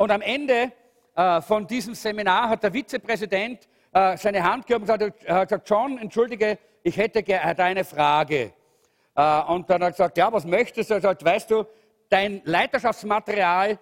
[0.00, 0.72] Und am Ende
[1.14, 5.68] äh, von diesem Seminar hat der Vizepräsident äh, seine Hand gehoben und gesagt, hat gesagt,
[5.68, 7.22] John, entschuldige, ich hätte
[7.62, 8.54] eine Frage.
[9.14, 10.94] Äh, und dann hat er gesagt, ja, was möchtest du?
[10.94, 11.66] Er sagt, weißt du,
[12.08, 13.78] dein Leiterschaftsmaterial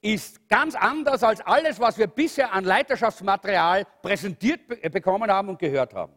[0.00, 5.92] ist ganz anders als alles, was wir bisher an Leiterschaftsmaterial präsentiert bekommen haben und gehört
[5.92, 6.14] haben.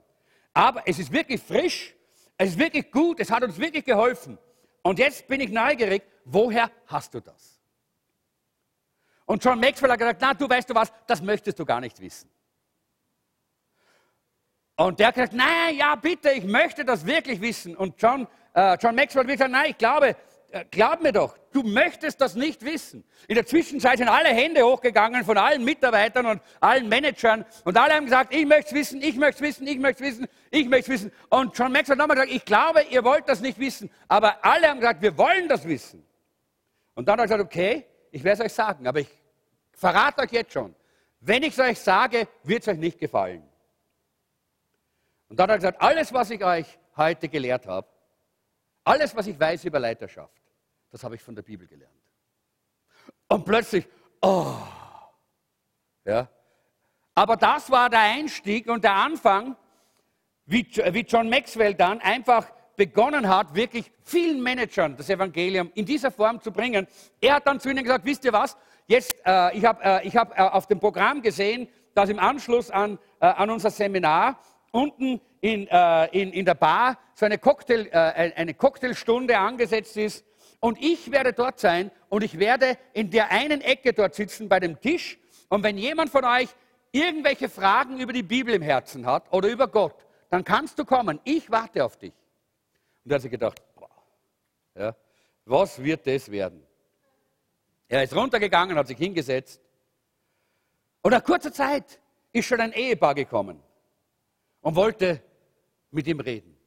[0.54, 1.94] Aber es ist wirklich frisch,
[2.38, 4.38] es ist wirklich gut, es hat uns wirklich geholfen.
[4.82, 7.55] Und jetzt bin ich neugierig, woher hast du das?
[9.26, 12.00] Und John Maxwell hat gesagt, na, du weißt du was, das möchtest du gar nicht
[12.00, 12.30] wissen.
[14.78, 17.76] Und der hat gesagt, nein, ja, bitte, ich möchte das wirklich wissen.
[17.76, 20.16] Und John, äh, John Maxwell hat gesagt, nein, ich glaube,
[20.52, 23.04] äh, glaub mir doch, du möchtest das nicht wissen.
[23.28, 27.94] In der Zwischenzeit sind alle Hände hochgegangen von allen Mitarbeitern und allen Managern und alle
[27.94, 30.68] haben gesagt, ich möchte es wissen, ich möchte es wissen, ich möchte es wissen, ich
[30.68, 31.12] möchte es wissen.
[31.30, 34.68] Und John Max hat nochmal gesagt, ich glaube, ihr wollt das nicht wissen, aber alle
[34.68, 36.06] haben gesagt, wir wollen das wissen.
[36.96, 37.86] Und dann hat er gesagt, okay,
[38.16, 39.10] ich werde es euch sagen, aber ich
[39.74, 40.74] verrate euch jetzt schon,
[41.20, 43.44] wenn ich es euch sage, wird es euch nicht gefallen.
[45.28, 47.86] Und dann hat er gesagt, alles, was ich euch heute gelehrt habe,
[48.86, 50.42] alles, was ich weiß über Leiterschaft,
[50.92, 51.92] das habe ich von der Bibel gelernt.
[53.28, 53.86] Und plötzlich,
[54.22, 54.56] oh,
[56.06, 56.30] ja.
[57.16, 59.58] Aber das war der Einstieg und der Anfang,
[60.46, 66.12] wie, wie John Maxwell dann einfach begonnen hat, wirklich vielen Managern das Evangelium in dieser
[66.12, 66.88] Form zu bringen.
[67.22, 68.58] Er hat dann zu ihnen gesagt, wisst ihr was,
[68.88, 73.00] jetzt, äh, ich habe äh, hab, äh, auf dem Programm gesehen, dass im Anschluss an,
[73.20, 74.40] äh, an unser Seminar
[74.72, 80.26] unten in, äh, in, in der Bar so eine, Cocktail, äh, eine Cocktailstunde angesetzt ist
[80.60, 84.60] und ich werde dort sein und ich werde in der einen Ecke dort sitzen bei
[84.60, 85.18] dem Tisch.
[85.50, 86.50] Und wenn jemand von euch
[86.92, 91.20] irgendwelche Fragen über die Bibel im Herzen hat oder über Gott, dann kannst du kommen.
[91.24, 92.14] Ich warte auf dich.
[93.06, 93.90] Und da hat sich gedacht, boah,
[94.74, 94.96] ja,
[95.46, 96.66] was wird das werden?
[97.88, 99.62] Er ist runtergegangen, hat sich hingesetzt.
[101.04, 103.62] Und nach kurzer Zeit ist schon ein Ehepaar gekommen
[104.62, 105.22] und wollte
[105.92, 106.58] mit ihm reden.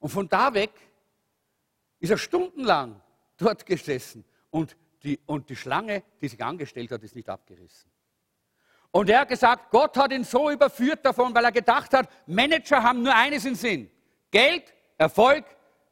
[0.00, 0.72] Und von da weg
[2.00, 3.00] ist er stundenlang
[3.36, 7.88] dort gesessen und die, und die Schlange, die sich angestellt hat, ist nicht abgerissen.
[8.90, 12.82] Und er hat gesagt, Gott hat ihn so überführt davon, weil er gedacht hat, Manager
[12.82, 13.88] haben nur eines im Sinn.
[14.32, 15.46] Geld, Erfolg,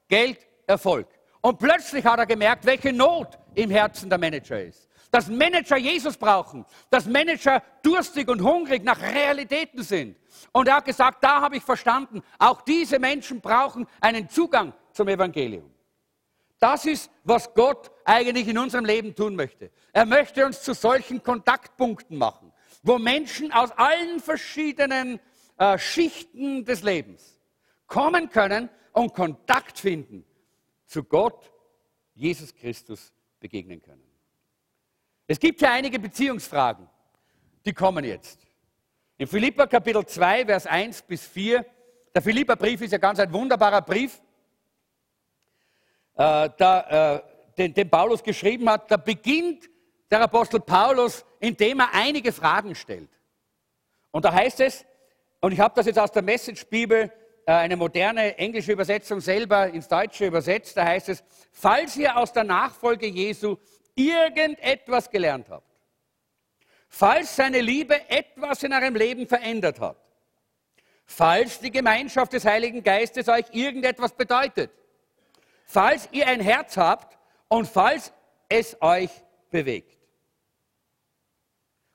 [0.06, 1.08] Geld, Erfolg.
[1.40, 4.86] Und plötzlich hat er gemerkt, welche Not im Herzen der Manager ist.
[5.10, 10.14] Dass Manager Jesus brauchen, dass Manager durstig und hungrig nach Realitäten sind.
[10.52, 15.08] Und er hat gesagt, da habe ich verstanden, auch diese Menschen brauchen einen Zugang zum
[15.08, 15.70] Evangelium.
[16.58, 19.70] Das ist, was Gott eigentlich in unserem Leben tun möchte.
[19.94, 25.18] Er möchte uns zu solchen Kontaktpunkten machen, wo Menschen aus allen verschiedenen
[25.56, 27.38] äh, Schichten des Lebens
[27.86, 28.68] kommen können
[28.98, 30.24] und Kontakt finden
[30.86, 31.52] zu Gott,
[32.14, 34.02] Jesus Christus begegnen können.
[35.26, 36.88] Es gibt ja einige Beziehungsfragen,
[37.64, 38.40] die kommen jetzt.
[39.18, 41.64] In Philippa Kapitel 2, Vers 1 bis 4,
[42.14, 44.20] der Philippa-Brief ist ja ganz ein wunderbarer Brief,
[46.14, 47.22] äh, da, äh,
[47.56, 49.68] den, den Paulus geschrieben hat, da beginnt
[50.10, 53.10] der Apostel Paulus, indem er einige Fragen stellt.
[54.10, 54.84] Und da heißt es,
[55.40, 57.12] und ich habe das jetzt aus der Message-Bibel,
[57.56, 62.44] eine moderne englische Übersetzung selber ins Deutsche übersetzt, da heißt es, falls ihr aus der
[62.44, 63.56] Nachfolge Jesu
[63.94, 65.66] irgendetwas gelernt habt,
[66.88, 69.96] falls seine Liebe etwas in eurem Leben verändert hat,
[71.06, 74.70] falls die Gemeinschaft des Heiligen Geistes euch irgendetwas bedeutet,
[75.64, 77.16] falls ihr ein Herz habt
[77.48, 78.12] und falls
[78.50, 79.10] es euch
[79.50, 79.96] bewegt.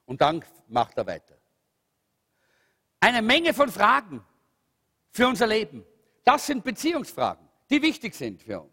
[0.05, 1.37] Und dann macht er weiter.
[2.99, 4.25] Eine Menge von Fragen
[5.13, 5.85] für unser Leben.
[6.25, 8.71] Das sind Beziehungsfragen, die wichtig sind für uns.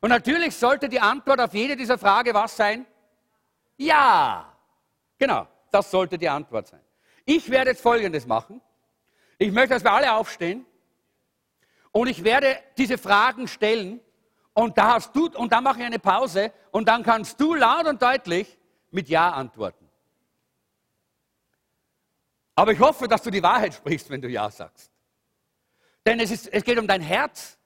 [0.00, 2.86] Und natürlich sollte die Antwort auf jede dieser Fragen was sein?
[3.76, 4.52] Ja.
[5.18, 6.80] Genau, das sollte die Antwort sein.
[7.24, 8.60] Ich werde jetzt Folgendes machen.
[9.38, 10.64] Ich möchte, dass wir alle aufstehen
[11.92, 14.00] und ich werde diese Fragen stellen
[14.54, 17.86] und da hast du und dann mache ich eine Pause und dann kannst du laut
[17.86, 18.58] und deutlich
[18.90, 19.86] mit Ja antworten.
[22.54, 24.95] Aber ich hoffe, dass du die Wahrheit sprichst, wenn du Ja sagst.
[26.06, 27.58] Denn es, ist, es geht um dein Herz.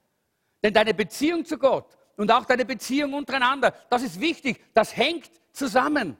[0.62, 4.60] Denn deine Beziehung zu Gott und auch deine Beziehung untereinander, das ist wichtig.
[4.74, 6.16] Das hängt zusammen.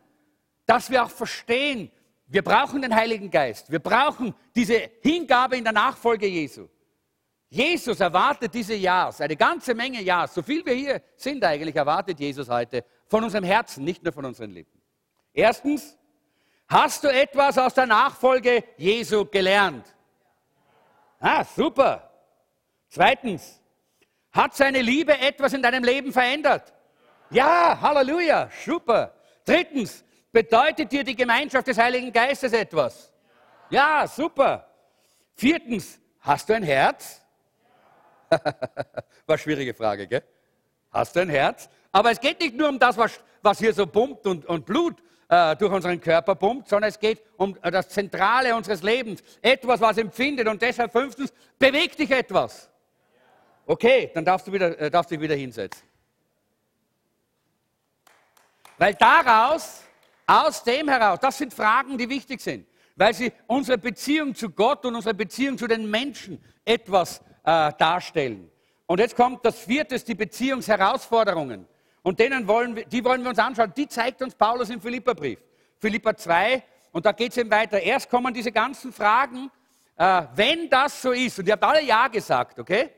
[0.67, 1.91] Dass wir auch verstehen,
[2.27, 3.71] wir brauchen den Heiligen Geist.
[3.73, 6.69] Wir brauchen diese Hingabe in der Nachfolge Jesu.
[7.49, 12.21] Jesus erwartet diese Ja's, eine ganze Menge Ja's, so viel wir hier sind eigentlich, erwartet
[12.21, 14.81] Jesus heute von unserem Herzen, nicht nur von unseren Lippen.
[15.33, 15.99] Erstens,
[16.69, 19.85] hast du etwas aus der Nachfolge Jesu gelernt?
[21.19, 22.10] Ah, super.
[22.91, 23.61] Zweitens,
[24.33, 26.73] hat seine Liebe etwas in deinem Leben verändert?
[27.31, 29.15] Ja, Halleluja, super.
[29.45, 33.13] Drittens, bedeutet dir die Gemeinschaft des Heiligen Geistes etwas?
[33.71, 34.69] Ja, super.
[35.35, 37.23] Viertens, hast du ein Herz?
[39.27, 40.25] War schwierige Frage, gell?
[40.91, 41.69] Hast du ein Herz?
[41.93, 45.01] Aber es geht nicht nur um das, was, was hier so pumpt und, und Blut
[45.29, 49.23] äh, durch unseren Körper pumpt, sondern es geht um das Zentrale unseres Lebens.
[49.41, 50.49] Etwas, was empfindet.
[50.49, 52.70] Und deshalb fünftens, bewegt dich etwas.
[53.71, 55.87] Okay, dann darfst du, wieder, äh, darfst du dich wieder hinsetzen.
[58.77, 59.85] Weil daraus,
[60.27, 64.85] aus dem heraus, das sind Fragen, die wichtig sind, weil sie unsere Beziehung zu Gott
[64.85, 68.51] und unsere Beziehung zu den Menschen etwas äh, darstellen.
[68.87, 71.65] Und jetzt kommt das vierte, die Beziehungsherausforderungen.
[72.03, 73.73] Und denen wollen wir, die wollen wir uns anschauen.
[73.77, 75.39] Die zeigt uns Paulus im Philipperbrief.
[75.79, 77.81] Philippa 2, und da geht es eben weiter.
[77.81, 79.49] Erst kommen diese ganzen Fragen,
[79.97, 82.91] äh, wenn das so ist, und ihr habt alle Ja gesagt, okay?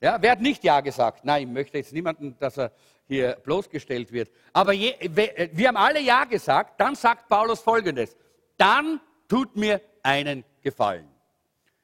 [0.00, 1.24] Ja, wer hat nicht Ja gesagt?
[1.24, 2.72] Nein, ich möchte jetzt niemanden, dass er
[3.06, 4.30] hier bloßgestellt wird.
[4.52, 8.16] Aber je, wir haben alle Ja gesagt, dann sagt Paulus Folgendes.
[8.56, 11.08] Dann tut mir einen Gefallen.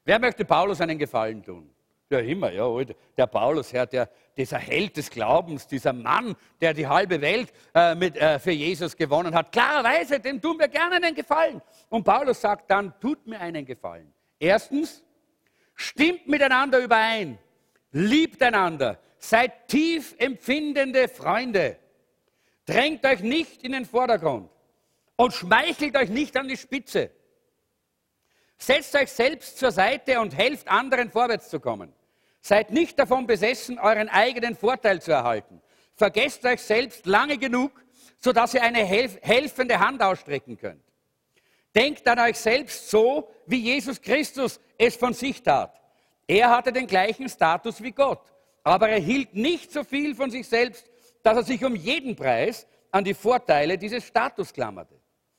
[0.04, 1.70] Wer möchte Paulus einen Gefallen tun?
[2.10, 2.68] Ja, immer, ja.
[3.16, 7.94] Der Paulus, Herr, der, dieser Held des Glaubens, dieser Mann, der die halbe Welt äh,
[7.94, 9.50] mit, äh, für Jesus gewonnen hat.
[9.50, 11.62] Klarerweise, dem tun wir gerne einen Gefallen.
[11.88, 14.12] Und Paulus sagt dann, tut mir einen Gefallen.
[14.38, 15.02] Erstens,
[15.74, 17.38] stimmt miteinander überein,
[17.92, 21.78] liebt einander, seid tief empfindende Freunde.
[22.66, 24.50] Drängt euch nicht in den Vordergrund
[25.16, 27.10] und schmeichelt euch nicht an die Spitze.
[28.58, 31.92] Setzt euch selbst zur Seite und helft anderen vorwärts zu kommen.
[32.40, 35.60] Seid nicht davon besessen, euren eigenen Vorteil zu erhalten.
[35.94, 37.72] Vergesst euch selbst lange genug,
[38.18, 40.82] sodass ihr eine helf helfende Hand ausstrecken könnt.
[41.74, 45.81] Denkt an euch selbst so, wie Jesus Christus es von sich tat.
[46.32, 48.22] Er hatte den gleichen Status wie Gott,
[48.64, 50.90] aber er hielt nicht so viel von sich selbst,
[51.22, 54.98] dass er sich um jeden Preis an die Vorteile dieses Status klammerte.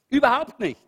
[0.09, 0.79] Überhaupt nicht.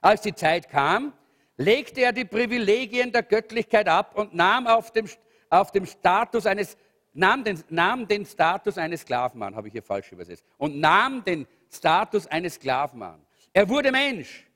[0.00, 1.12] Als die Zeit kam,
[1.56, 5.08] legte er die Privilegien der Göttlichkeit ab und nahm auf dem,
[5.50, 6.76] auf dem Status eines,
[7.12, 11.22] nahm den, nahm den Status eines Sklaven an, habe ich hier falsch übersetzt, und nahm
[11.22, 13.24] den Status eines Sklaven an.
[13.52, 14.48] Er wurde Mensch.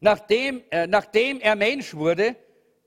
[0.00, 2.34] Nachdem, äh, nachdem er Mensch wurde,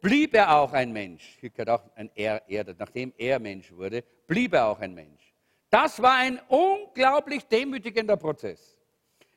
[0.04, 1.38] blieb er auch ein Mensch.
[1.40, 5.34] Hier gehört auch ein er, er, nachdem er Mensch wurde, blieb er auch ein Mensch.
[5.72, 8.78] Das war ein unglaublich demütigender Prozess.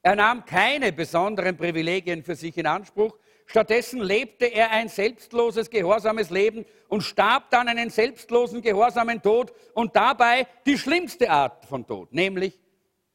[0.02, 3.16] Er nahm keine besonderen Privilegien für sich in Anspruch,
[3.48, 9.94] Stattdessen lebte er ein selbstloses, gehorsames Leben und starb dann einen selbstlosen, gehorsamen Tod und
[9.94, 12.61] dabei die schlimmste Art von Tod, nämlich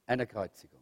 [0.06, 0.80] einer Kreuzigung.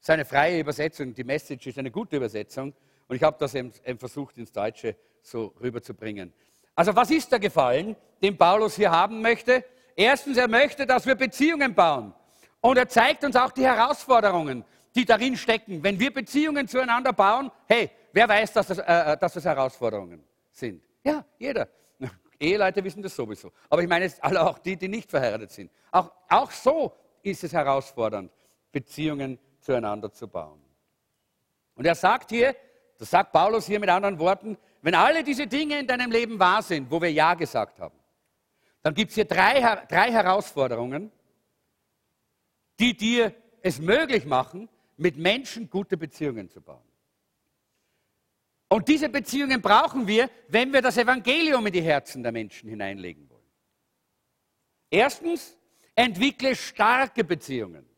[0.00, 2.74] Seine freie Übersetzung, die Message ist eine gute Übersetzung
[3.10, 6.32] und ich habe das eben, versucht ins Deutsche so rüberzubringen.
[6.76, 9.64] Also was ist der Gefallen, den Paulus hier haben möchte?
[9.96, 12.14] Erstens, er möchte, dass wir Beziehungen bauen.
[12.60, 15.82] Und er zeigt uns auch die Herausforderungen die darin stecken.
[15.82, 20.22] Wenn wir Beziehungen zueinander bauen, hey, wer weiß, dass das, äh, äh dass das Herausforderungen
[20.52, 20.80] sind?
[21.02, 21.68] Ja, jeder.
[22.38, 23.50] Eheleute wissen das sowieso.
[23.68, 25.70] Aber ich meine jetzt alle auch die, die nicht verheiratet sind.
[25.90, 26.92] Auch, auch so
[27.22, 28.30] ist es herausfordernd,
[28.72, 30.60] Beziehungen zueinander zu bauen.
[31.74, 32.54] Und er sagt hier,
[33.00, 36.62] das sagt Paulus hier mit anderen Worten, wenn alle diese Dinge in deinem Leben wahr
[36.62, 37.98] sind, wo wir Ja gesagt haben,
[38.82, 41.10] dann gibt es hier drei, drei Herausforderungen,
[42.78, 46.84] die dir es möglich machen, mit Menschen gute Beziehungen zu bauen.
[48.68, 53.30] Und diese Beziehungen brauchen wir, wenn wir das Evangelium in die Herzen der Menschen hineinlegen
[53.30, 53.40] wollen.
[54.90, 55.56] Erstens,
[55.94, 57.88] entwickle starke Beziehungen.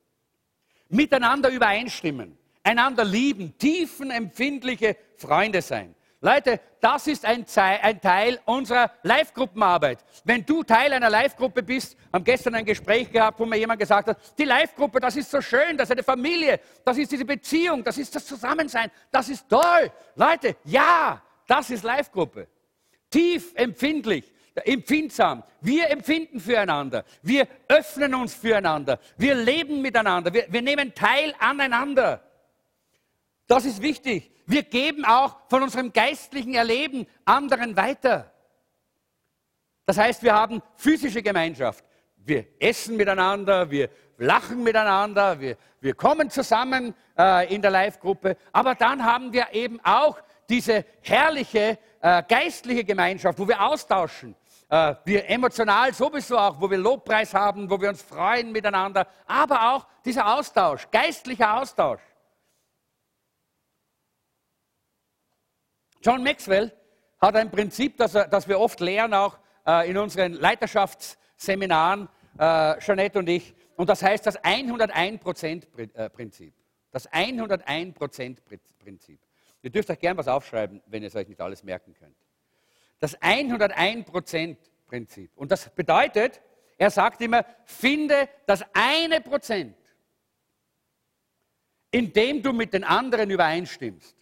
[0.88, 5.94] Miteinander übereinstimmen, einander lieben, tiefenempfindliche Freunde sein.
[6.24, 10.04] Leute, das ist ein, Teil unserer Live-Gruppenarbeit.
[10.22, 14.08] Wenn du Teil einer Live-Gruppe bist, haben gestern ein Gespräch gehabt, wo mir jemand gesagt
[14.08, 17.82] hat, die Live-Gruppe, das ist so schön, das ist eine Familie, das ist diese Beziehung,
[17.82, 19.90] das ist das Zusammensein, das ist toll.
[20.14, 22.46] Leute, ja, das ist Live-Gruppe.
[23.10, 25.42] Tief empfindlich, empfindsam.
[25.60, 27.04] Wir empfinden füreinander.
[27.22, 29.00] Wir öffnen uns füreinander.
[29.16, 30.32] Wir leben miteinander.
[30.32, 32.22] Wir, wir nehmen teil aneinander.
[33.52, 34.30] Das ist wichtig.
[34.46, 38.32] Wir geben auch von unserem geistlichen Erleben anderen weiter.
[39.84, 41.84] Das heißt, wir haben physische Gemeinschaft.
[42.16, 48.38] Wir essen miteinander, wir lachen miteinander, wir, wir kommen zusammen äh, in der Live-Gruppe.
[48.52, 54.34] Aber dann haben wir eben auch diese herrliche äh, geistliche Gemeinschaft, wo wir austauschen.
[54.70, 59.06] Äh, wir emotional sowieso auch, wo wir Lobpreis haben, wo wir uns freuen miteinander.
[59.26, 62.00] Aber auch dieser Austausch, geistlicher Austausch.
[66.02, 66.70] John Maxwell
[67.20, 73.20] hat ein Prinzip, das, das wir oft lehren, auch äh, in unseren Leiterschaftsseminaren, äh, Jeanette
[73.20, 73.54] und ich.
[73.76, 76.48] Und das heißt das 101%-Prinzip.
[76.48, 76.52] Äh,
[76.90, 79.20] das 101%-Prinzip.
[79.62, 82.16] Ihr dürft euch gern was aufschreiben, wenn ihr es euch nicht alles merken könnt.
[82.98, 85.30] Das 101%-Prinzip.
[85.36, 86.40] Und das bedeutet,
[86.76, 89.76] er sagt immer, finde das eine Prozent,
[91.92, 94.16] in dem du mit den anderen übereinstimmst.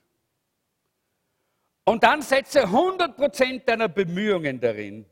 [1.84, 5.06] Und dann setze 100% deiner Bemühungen darin,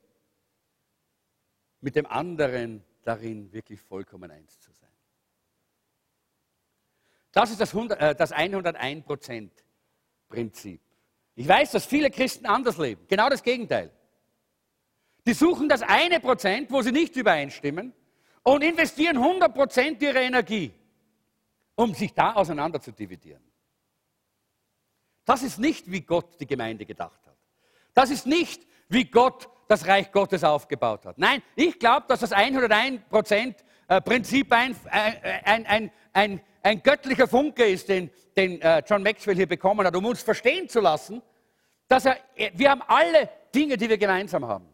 [1.80, 4.88] mit dem anderen darin wirklich vollkommen eins zu sein.
[7.32, 10.80] Das ist das, 100, äh, das 101%-Prinzip.
[11.34, 13.04] Ich weiß, dass viele Christen anders leben.
[13.08, 13.92] Genau das Gegenteil.
[15.26, 17.92] Die suchen das eine Prozent, wo sie nicht übereinstimmen
[18.42, 20.72] und investieren 100% ihrer Energie,
[21.76, 23.47] um sich da auseinander zu dividieren.
[25.28, 27.36] Das ist nicht, wie Gott die Gemeinde gedacht hat.
[27.92, 31.18] Das ist nicht, wie Gott das Reich Gottes aufgebaut hat.
[31.18, 38.08] Nein, ich glaube, dass das 101%-Prinzip ein, ein, ein, ein, ein göttlicher Funke ist, den,
[38.38, 41.20] den äh, John Maxwell hier bekommen hat, um uns verstehen zu lassen,
[41.88, 42.16] dass er,
[42.54, 44.64] wir haben alle Dinge, die wir gemeinsam haben.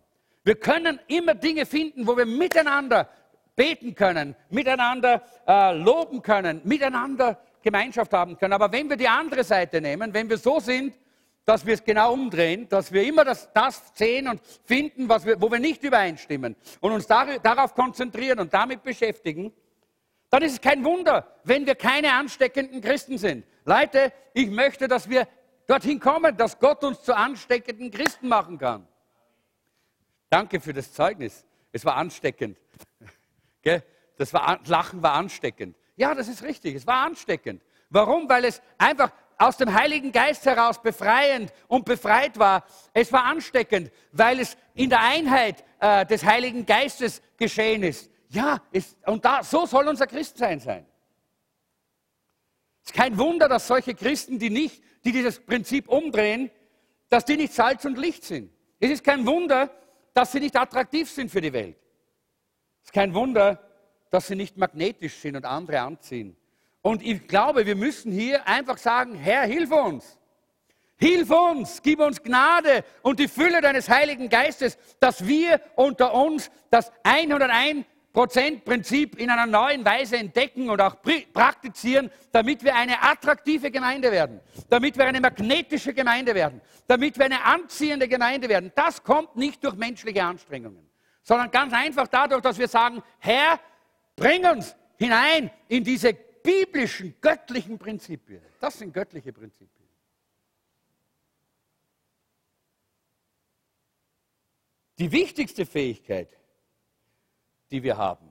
[0.45, 3.09] Wir können immer Dinge finden, wo wir miteinander
[3.57, 8.53] beten können, miteinander äh, loben können, miteinander Gemeinschaft haben können.
[8.53, 10.95] Aber wenn wir die andere Seite nehmen, wenn wir so sind,
[11.45, 15.51] dass wir es genau umdrehen, dass wir immer das, das sehen und finden, wir, wo
[15.51, 19.53] wir nicht übereinstimmen und uns dar, darauf konzentrieren und damit beschäftigen,
[20.31, 23.45] dann ist es kein Wunder, wenn wir keine ansteckenden Christen sind.
[23.65, 25.27] Leute, ich möchte, dass wir
[25.67, 28.87] dorthin kommen, dass Gott uns zu ansteckenden Christen machen kann.
[30.29, 31.45] Danke für das Zeugnis.
[31.73, 32.59] Es war ansteckend.
[34.17, 35.75] Das Lachen war ansteckend.
[35.97, 36.75] Ja, das ist richtig.
[36.75, 37.63] Es war ansteckend.
[37.91, 38.29] Warum?
[38.29, 42.65] Weil es einfach aus dem Heiligen Geist heraus befreiend und befreit war.
[42.93, 48.11] Es war ansteckend, weil es in der Einheit äh, des Heiligen Geistes geschehen ist.
[48.29, 50.87] Ja, es, und da, so soll unser Christsein sein.
[52.83, 56.51] Es ist kein Wunder, dass solche Christen, die nicht, die dieses Prinzip umdrehen,
[57.09, 58.53] dass die nicht Salz und Licht sind.
[58.81, 59.71] Es ist kein Wunder,
[60.13, 61.77] dass sie nicht attraktiv sind für die Welt.
[62.83, 63.63] Es ist kein Wunder,
[64.15, 66.37] dass sie nicht magnetisch sind und andere anziehen.
[66.83, 70.17] Und ich glaube, wir müssen hier einfach sagen, Herr, hilf uns.
[70.97, 76.49] Hilf uns, gib uns Gnade und die Fülle deines Heiligen Geistes, dass wir unter uns
[76.71, 77.85] das 101%
[78.65, 80.95] Prinzip in einer neuen Weise entdecken und auch
[81.33, 84.39] praktizieren, damit wir eine attraktive Gemeinde werden,
[84.69, 88.71] damit wir eine magnetische Gemeinde werden, damit wir eine anziehende Gemeinde werden.
[88.77, 90.89] Das kommt nicht durch menschliche Anstrengungen,
[91.25, 93.59] sondern ganz einfach dadurch, dass wir sagen, Herr,
[94.17, 98.43] Bring uns hinein in diese biblischen, göttlichen Prinzipien.
[98.61, 99.89] Das sind göttliche Prinzipien.
[104.99, 106.29] Die wichtigste Fähigkeit,
[107.71, 108.31] die wir haben,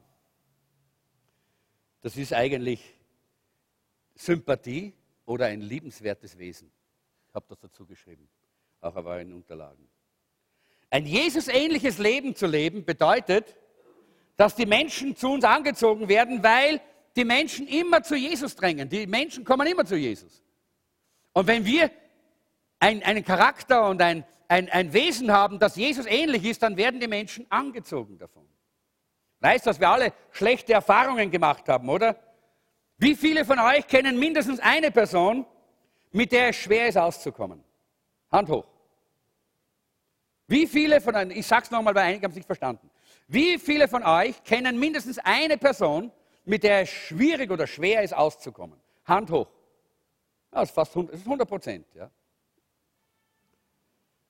[2.02, 2.82] das ist eigentlich
[4.16, 4.94] Sympathie
[5.26, 6.72] oder ein liebenswertes Wesen.
[7.30, 8.30] Ich habe das dazu geschrieben,
[8.80, 9.90] auch aber in Unterlagen.
[10.90, 13.58] Ein Jesus-ähnliches Leben zu leben bedeutet,
[14.36, 16.82] dass die Menschen zu uns angezogen werden, weil
[17.16, 18.90] die Menschen immer zu Jesus drängen.
[18.90, 20.44] Die Menschen kommen immer zu Jesus.
[21.34, 21.92] Und wenn wir
[22.80, 27.00] ein, einen Charakter und ein, ein, ein Wesen haben, das Jesus ähnlich ist, dann werden
[27.00, 28.44] die Menschen angezogen davon.
[29.40, 32.16] Weißt, dass wir alle schlechte Erfahrungen gemacht haben, oder?
[32.98, 35.46] Wie viele von euch kennen mindestens eine Person,
[36.12, 37.64] mit der es schwer ist auszukommen?
[38.32, 38.66] Hand hoch.
[40.48, 42.90] Wie viele von euch, ich sag's nochmal, weil einige haben es nicht verstanden.
[43.34, 46.12] Wie viele von euch kennen mindestens eine Person,
[46.46, 48.80] mit der es schwierig oder schwer ist auszukommen?
[49.06, 49.48] Hand hoch.
[50.52, 51.88] Das ist fast 100, das ist 100 Prozent.
[51.96, 52.12] Ja.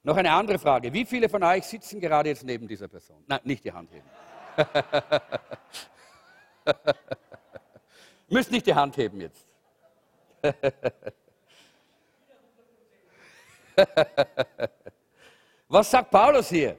[0.03, 0.93] Noch eine andere Frage.
[0.93, 3.21] Wie viele von euch sitzen gerade jetzt neben dieser Person?
[3.27, 4.09] Nein, nicht die Hand heben.
[8.29, 9.45] Müsst nicht die Hand heben jetzt.
[15.67, 16.77] Was sagt Paulus hier?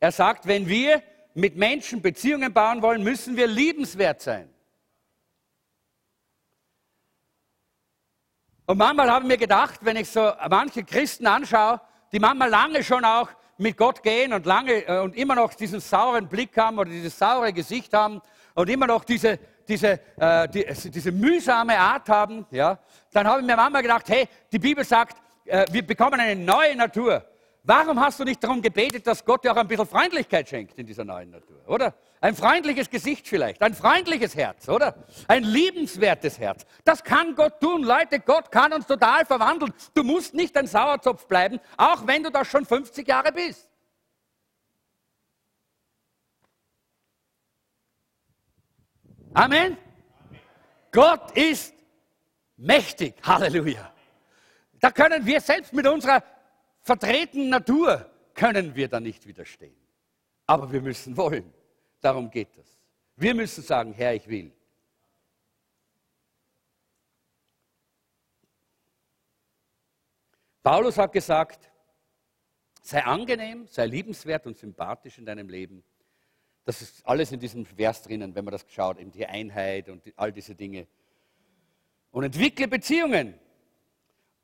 [0.00, 1.00] Er sagt, wenn wir
[1.34, 4.48] mit Menschen Beziehungen bauen wollen, müssen wir liebenswert sein.
[8.66, 11.80] Und manchmal habe ich mir gedacht, wenn ich so manche Christen anschaue,
[12.12, 13.28] die manchmal lange schon auch
[13.58, 17.18] mit Gott gehen und lange äh, und immer noch diesen sauren Blick haben oder dieses
[17.18, 18.20] saure Gesicht haben
[18.54, 22.78] und immer noch diese, diese, äh, die, diese mühsame Art haben, ja,
[23.12, 26.76] dann habe ich mir manchmal gedacht, hey, die Bibel sagt, äh, wir bekommen eine neue
[26.76, 27.24] Natur.
[27.62, 30.86] Warum hast du nicht darum gebetet, dass Gott dir auch ein bisschen Freundlichkeit schenkt in
[30.86, 31.94] dieser neuen Natur, oder?
[32.22, 34.94] Ein freundliches Gesicht vielleicht, ein freundliches Herz, oder?
[35.28, 36.64] Ein liebenswertes Herz.
[36.84, 37.82] Das kann Gott tun.
[37.82, 39.74] Leute, Gott kann uns total verwandeln.
[39.94, 43.68] Du musst nicht ein Sauerzopf bleiben, auch wenn du das schon 50 Jahre bist.
[49.34, 49.76] Amen.
[49.76, 49.76] Amen.
[50.92, 51.74] Gott ist
[52.56, 53.14] mächtig.
[53.22, 53.92] Halleluja.
[54.80, 56.22] Da können wir selbst mit unserer
[56.82, 59.76] vertretenen Natur können wir da nicht widerstehen.
[60.46, 61.52] Aber wir müssen wollen.
[62.00, 62.78] Darum geht es.
[63.16, 64.52] Wir müssen sagen, Herr, ich will.
[70.62, 71.70] Paulus hat gesagt,
[72.82, 75.82] sei angenehm, sei liebenswert und sympathisch in deinem Leben.
[76.64, 80.02] Das ist alles in diesem Vers drinnen, wenn man das schaut, eben die Einheit und
[80.16, 80.86] all diese Dinge.
[82.10, 83.38] Und entwickle Beziehungen.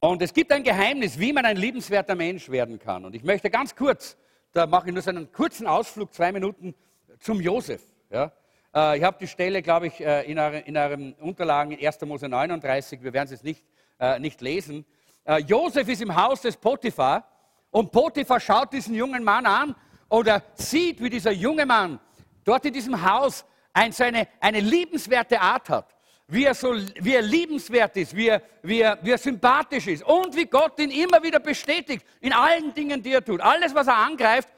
[0.09, 3.05] Und es gibt ein Geheimnis, wie man ein liebenswerter Mensch werden kann.
[3.05, 4.17] Und ich möchte ganz kurz,
[4.53, 6.77] da mache ich nur so einen kurzen Ausflug, zwei Minuten,
[7.19, 7.83] zum Josef.
[8.11, 8.31] Ja?
[8.73, 12.01] Äh, ich habe die Stelle, glaube ich, äh, in, eure, in euren Unterlagen in 1.
[12.03, 13.65] Mose 39, wir werden es jetzt nicht,
[13.99, 14.85] äh, nicht lesen.
[15.45, 17.27] Josef ist im Haus des Potiphar
[17.73, 19.75] und Potiphar schaut diesen jungen Mann an
[20.09, 21.99] oder sieht, wie dieser junge Mann
[22.45, 25.96] dort in diesem Haus ein, so eine, eine liebenswerte Art hat
[26.29, 30.03] wie er, so, wie er liebenswert ist, wie er, wie, er, wie er sympathisch ist
[30.03, 33.41] und wie Gott ihn immer wieder bestätigt in allen Dingen, die er tut.
[33.41, 34.49] Alles, was er angreift,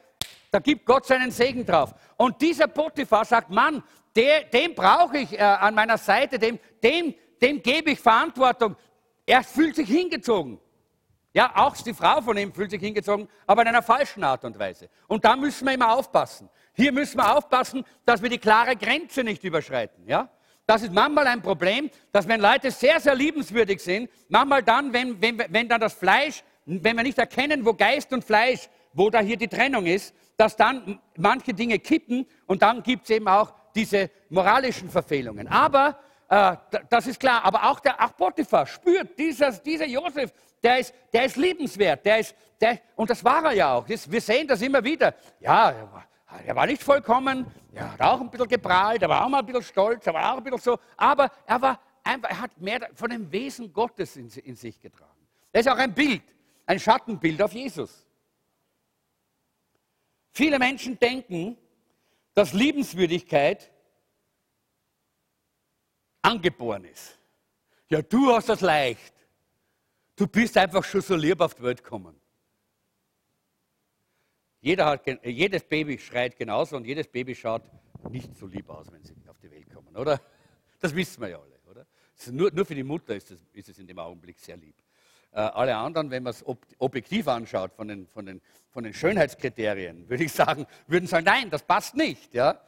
[0.49, 1.93] da gibt Gott seinen Segen drauf.
[2.17, 3.83] Und dieser Potiphar sagt, Mann,
[4.15, 8.75] der, den brauche ich äh, an meiner Seite, dem, dem, dem gebe ich Verantwortung.
[9.27, 10.59] Er fühlt sich hingezogen.
[11.33, 14.57] Ja, auch die Frau von ihm fühlt sich hingezogen, aber in einer falschen Art und
[14.57, 14.89] Weise.
[15.07, 16.49] Und da müssen wir immer aufpassen.
[16.73, 20.07] Hier müssen wir aufpassen, dass wir die klare Grenze nicht überschreiten.
[20.07, 20.29] Ja?
[20.69, 25.19] Das ist manchmal ein Problem, dass wenn Leute sehr, sehr liebenswürdig sind, manchmal dann, wenn,
[25.19, 29.19] wenn, wenn dann das Fleisch, wenn wir nicht erkennen, wo Geist und Fleisch, wo da
[29.19, 33.51] hier die Trennung ist, dass dann manche Dinge kippen und dann gibt es eben auch
[33.73, 35.47] diese moralischen Verfehlungen.
[35.47, 35.97] Aber
[36.29, 36.55] äh,
[36.87, 37.43] das ist klar.
[37.45, 42.05] Aber auch der auch Potiphar spürt, dieser, dieser Josef, der ist, der ist liebenswert.
[42.05, 43.87] Der ist, der, und das war er ja auch.
[43.87, 45.15] Das, wir sehen das immer wieder.
[45.39, 45.73] Ja,
[46.45, 49.45] er war nicht vollkommen, er hat auch ein bisschen geprahlt, er war auch mal ein
[49.45, 52.89] bisschen stolz, er war auch ein bisschen so, aber er, war einfach, er hat mehr
[52.93, 55.09] von dem Wesen Gottes in, in sich getragen.
[55.51, 56.23] Er ist auch ein Bild,
[56.65, 58.05] ein Schattenbild auf Jesus.
[60.31, 61.57] Viele Menschen denken,
[62.33, 63.71] dass Liebenswürdigkeit
[66.21, 67.17] angeboren ist.
[67.89, 69.13] Ja, du hast das leicht.
[70.15, 72.18] Du bist einfach schon so lieb auf die Welt gekommen.
[74.61, 77.63] Jeder hat, jedes Baby schreit genauso und jedes Baby schaut
[78.09, 80.19] nicht so lieb aus, wenn sie auf die Welt kommen, oder?
[80.79, 81.85] Das wissen wir ja alle, oder?
[82.31, 84.75] Nur, nur, für die Mutter ist es, ist es in dem Augenblick sehr lieb.
[85.31, 88.93] Äh, alle anderen, wenn man es ob, objektiv anschaut, von den, von, den, von den
[88.93, 92.33] Schönheitskriterien, würde ich sagen, würden sagen, nein, das passt nicht.
[92.33, 92.59] Ja?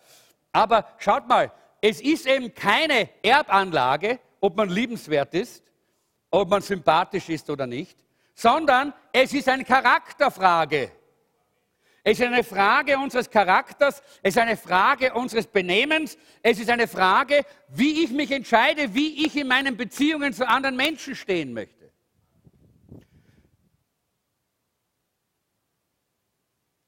[0.52, 5.64] Aber schaut mal, es ist eben keine Erbanlage, ob man liebenswert ist,
[6.30, 7.98] ob man sympathisch ist oder nicht,
[8.34, 10.92] sondern es ist eine Charakterfrage.
[12.04, 16.88] Es ist eine Frage unseres Charakters, es ist eine Frage unseres Benehmens, es ist eine
[16.88, 21.92] Frage, wie ich mich entscheide, wie ich in meinen Beziehungen zu anderen Menschen stehen möchte.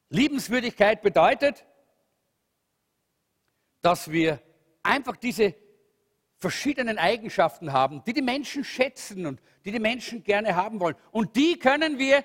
[0.10, 1.66] Liebenswürdigkeit bedeutet,
[3.82, 4.42] dass wir
[4.82, 5.56] einfach diese
[6.38, 10.96] verschiedenen Eigenschaften haben, die die Menschen schätzen und die die Menschen gerne haben wollen.
[11.12, 12.24] Und die können wir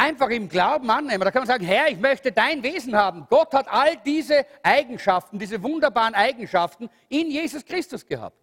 [0.00, 1.20] einfach im Glauben annehmen.
[1.20, 3.26] Da kann man sagen, Herr, ich möchte dein Wesen haben.
[3.28, 8.36] Gott hat all diese Eigenschaften, diese wunderbaren Eigenschaften in Jesus Christus gehabt.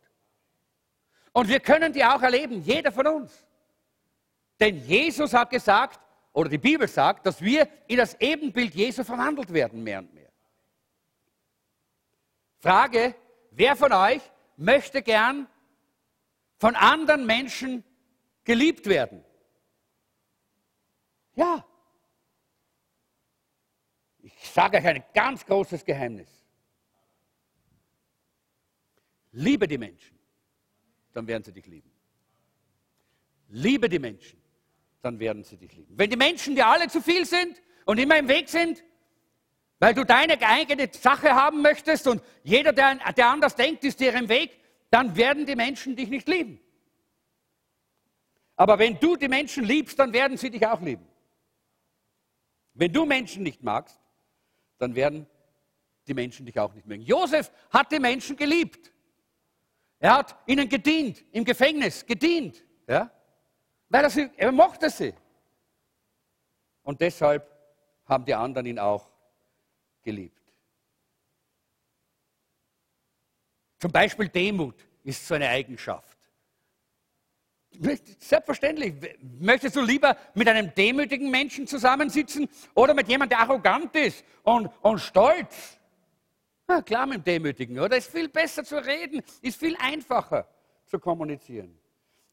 [1.33, 3.45] Und wir können die auch erleben, jeder von uns.
[4.59, 5.99] Denn Jesus hat gesagt,
[6.33, 10.29] oder die Bibel sagt, dass wir in das Ebenbild Jesu verwandelt werden, mehr und mehr.
[12.59, 13.15] Frage,
[13.51, 14.21] wer von euch
[14.55, 15.47] möchte gern
[16.59, 17.83] von anderen Menschen
[18.43, 19.23] geliebt werden?
[21.37, 21.63] Ja.
[24.23, 26.27] Ich sage euch ein ganz großes Geheimnis.
[29.31, 30.17] Liebe die Menschen,
[31.13, 31.91] dann werden sie dich lieben.
[33.49, 34.41] Liebe die Menschen,
[35.03, 35.93] dann werden sie dich lieben.
[35.95, 38.83] Wenn die Menschen dir alle zu viel sind und immer im Weg sind,
[39.79, 44.13] weil du deine eigene Sache haben möchtest und jeder, der, der anders denkt, ist dir
[44.15, 44.59] im Weg,
[44.89, 46.59] dann werden die Menschen dich nicht lieben.
[48.55, 51.06] Aber wenn du die Menschen liebst, dann werden sie dich auch lieben.
[52.77, 53.99] Wenn du Menschen nicht magst,
[54.77, 55.25] dann werden
[56.07, 57.01] die Menschen dich auch nicht mögen.
[57.01, 58.93] Josef hat die Menschen geliebt.
[59.99, 63.11] Er hat ihnen gedient, im Gefängnis gedient, ja?
[63.89, 65.13] weil er, sie, er mochte sie.
[66.83, 67.51] Und deshalb
[68.05, 69.11] haben die anderen ihn auch
[70.03, 70.53] geliebt.
[73.79, 76.16] Zum Beispiel Demut ist so eine Eigenschaft.
[78.19, 78.93] Selbstverständlich.
[79.39, 84.69] Möchtest du lieber mit einem demütigen Menschen zusammensitzen oder mit jemandem, der arrogant ist und,
[84.81, 85.77] und stolz?
[86.67, 87.97] Na klar, mit dem Demütigen, oder?
[87.97, 90.47] Ist viel besser zu reden, ist viel einfacher
[90.85, 91.77] zu kommunizieren.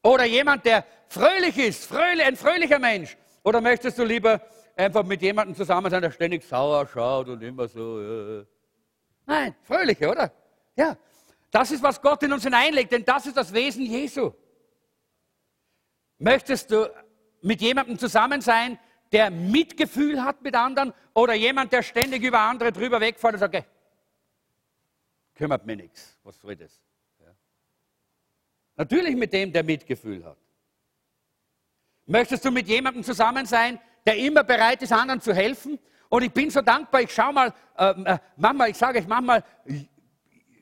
[0.03, 3.17] Oder jemand, der fröhlich ist, fröhlich, ein fröhlicher Mensch.
[3.43, 4.41] Oder möchtest du lieber
[4.75, 8.01] einfach mit jemandem zusammen sein, der ständig sauer schaut und immer so.
[8.01, 8.45] Äh.
[9.25, 10.31] Nein, fröhliche, oder?
[10.75, 10.97] Ja,
[11.49, 14.33] das ist, was Gott in uns hineinlegt, denn das ist das Wesen Jesu.
[16.17, 16.89] Möchtest du
[17.41, 18.79] mit jemandem zusammen sein,
[19.11, 23.55] der Mitgefühl hat mit anderen oder jemand, der ständig über andere drüber wegfährt und sagt,
[23.55, 23.65] okay,
[25.35, 26.81] kümmert mich nichts, was soll das?
[27.19, 27.27] Ja.
[28.77, 30.37] Natürlich mit dem, der Mitgefühl hat.
[32.05, 35.79] Möchtest du mit jemandem zusammen sein, der immer bereit ist, anderen zu helfen?
[36.09, 39.43] Und ich bin so dankbar, ich schaue mal, ähm, äh, manchmal, ich sage euch, manchmal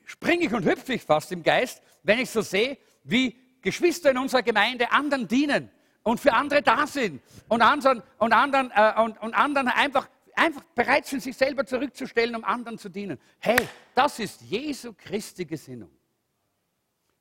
[0.04, 4.18] springe ich und hüpfe ich fast im Geist, wenn ich so sehe, wie Geschwister in
[4.18, 5.70] unserer Gemeinde anderen dienen
[6.04, 10.62] und für andere da sind und anderen, und anderen, äh, und, und anderen einfach, einfach
[10.74, 13.18] bereit sind, sich selber zurückzustellen, um anderen zu dienen.
[13.40, 15.90] Hey, das ist Jesu Christi Gesinnung.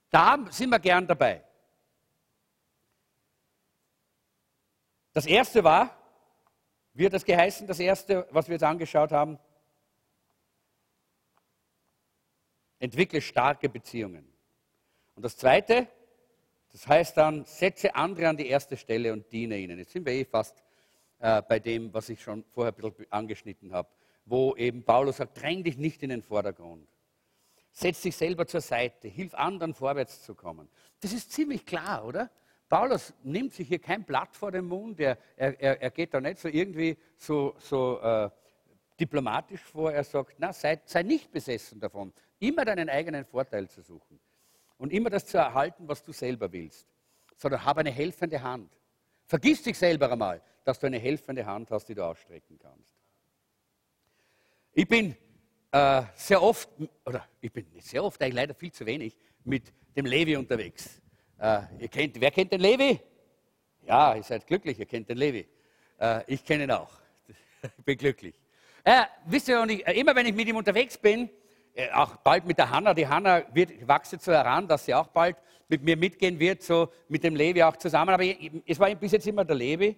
[0.09, 1.43] Da sind wir gern dabei.
[5.13, 5.97] Das erste war,
[6.93, 9.39] wie hat das geheißen, das erste, was wir jetzt angeschaut haben?
[12.79, 14.27] Entwickle starke Beziehungen.
[15.15, 15.87] Und das zweite,
[16.73, 19.77] das heißt dann, setze andere an die erste Stelle und diene ihnen.
[19.77, 20.63] Jetzt sind wir eh fast
[21.19, 23.89] äh, bei dem, was ich schon vorher ein bisschen angeschnitten habe,
[24.25, 26.87] wo eben Paulus sagt, dräng dich nicht in den Vordergrund.
[27.71, 30.67] Setz dich selber zur Seite, hilf anderen vorwärts zu kommen.
[30.99, 32.31] Das ist ziemlich klar, oder?
[32.69, 36.39] Paulus nimmt sich hier kein Blatt vor den Mund, er, er, er geht da nicht
[36.39, 38.31] so irgendwie so, so äh,
[38.99, 43.81] diplomatisch vor, er sagt, na, sei, sei nicht besessen davon, immer deinen eigenen Vorteil zu
[43.83, 44.19] suchen
[44.83, 46.85] und immer das zu erhalten, was du selber willst,
[47.37, 48.69] sondern hab eine helfende Hand.
[49.25, 52.93] Vergiss dich selber einmal, dass du eine helfende Hand hast, die du ausstrecken kannst.
[54.73, 55.15] Ich bin
[55.71, 56.67] äh, sehr oft,
[57.05, 59.15] oder ich bin nicht sehr oft, eigentlich leider viel zu wenig,
[59.45, 61.01] mit dem Levi unterwegs.
[61.39, 62.99] Äh, ihr kennt, wer kennt den Levi?
[63.83, 65.47] Ja, ihr seid glücklich, ihr kennt den Levi.
[65.97, 66.91] Äh, ich kenne ihn auch.
[67.77, 68.35] ich bin glücklich.
[68.83, 71.29] Äh, wisst ihr, ich, immer wenn ich mit ihm unterwegs bin, äh,
[71.93, 72.93] auch bald mit der Hanna.
[72.93, 76.89] Die Hanna wird, wachse so heran, dass sie auch bald mit mir mitgehen wird, so
[77.07, 78.13] mit dem Levi auch zusammen.
[78.13, 79.97] Aber es war bis jetzt immer der Levi.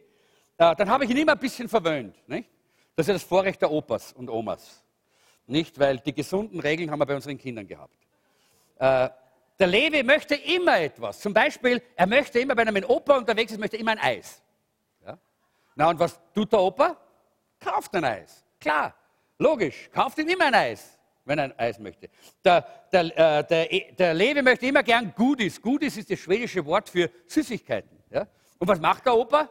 [0.58, 2.16] Äh, dann habe ich ihn immer ein bisschen verwöhnt.
[2.28, 2.50] Nicht?
[2.96, 4.84] Das ist das Vorrecht der Opas und Omas.
[5.48, 7.94] Nicht, weil die gesunden Regeln haben wir bei unseren Kindern gehabt.
[8.80, 9.10] Äh,
[9.60, 11.20] der Levi möchte immer etwas.
[11.20, 14.42] Zum Beispiel, er möchte immer, wenn er mit Opa unterwegs ist, möchte immer ein Eis.
[15.06, 15.18] Ja?
[15.76, 16.98] Na und was tut der Opa?
[17.60, 18.46] Kauft ein Eis.
[18.60, 18.94] Klar,
[19.38, 20.95] logisch, kauft ihm immer ein Eis
[21.26, 22.10] wenn er ein Eis möchte.
[22.44, 23.68] Der, der, äh, der,
[23.98, 25.62] der Levi möchte immer gern Goodies.
[25.62, 27.98] Goodies ist das schwedische Wort für Süßigkeiten.
[28.12, 28.28] Ja?
[28.60, 29.50] Und was macht der Opa?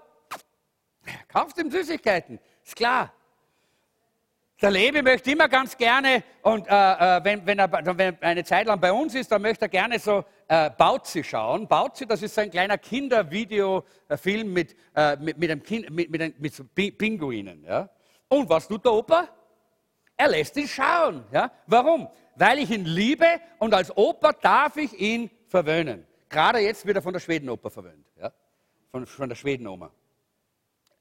[1.29, 3.13] Kauft ihm Süßigkeiten, ist klar.
[4.63, 8.67] Der Levi möchte immer ganz gerne, und äh, äh wenn, wenn, er wenn eine Zeit
[8.67, 11.67] lang bei uns ist, dann möchte er gerne so äh, Bauzi schauen.
[11.67, 16.55] Bauzi, das ist so ein kleiner Kindervideofilm mit, äh, mit, mit, kind, mit, mit, mit
[16.55, 17.65] so Pinguinen.
[17.65, 17.91] Ja?
[18.29, 19.29] Und was tut der Opa?
[20.17, 21.25] Er lässt ihn schauen.
[21.33, 21.51] Ja?
[21.67, 22.09] Warum?
[22.37, 23.27] Weil ich ihn liebe
[23.59, 26.07] und als Opa darf ich ihn verwöhnen.
[26.29, 28.07] Gerade jetzt wird er von der Schwedenoper verwöhnt.
[28.21, 28.33] Ja?
[28.91, 29.91] Von, von der Schwedenoma.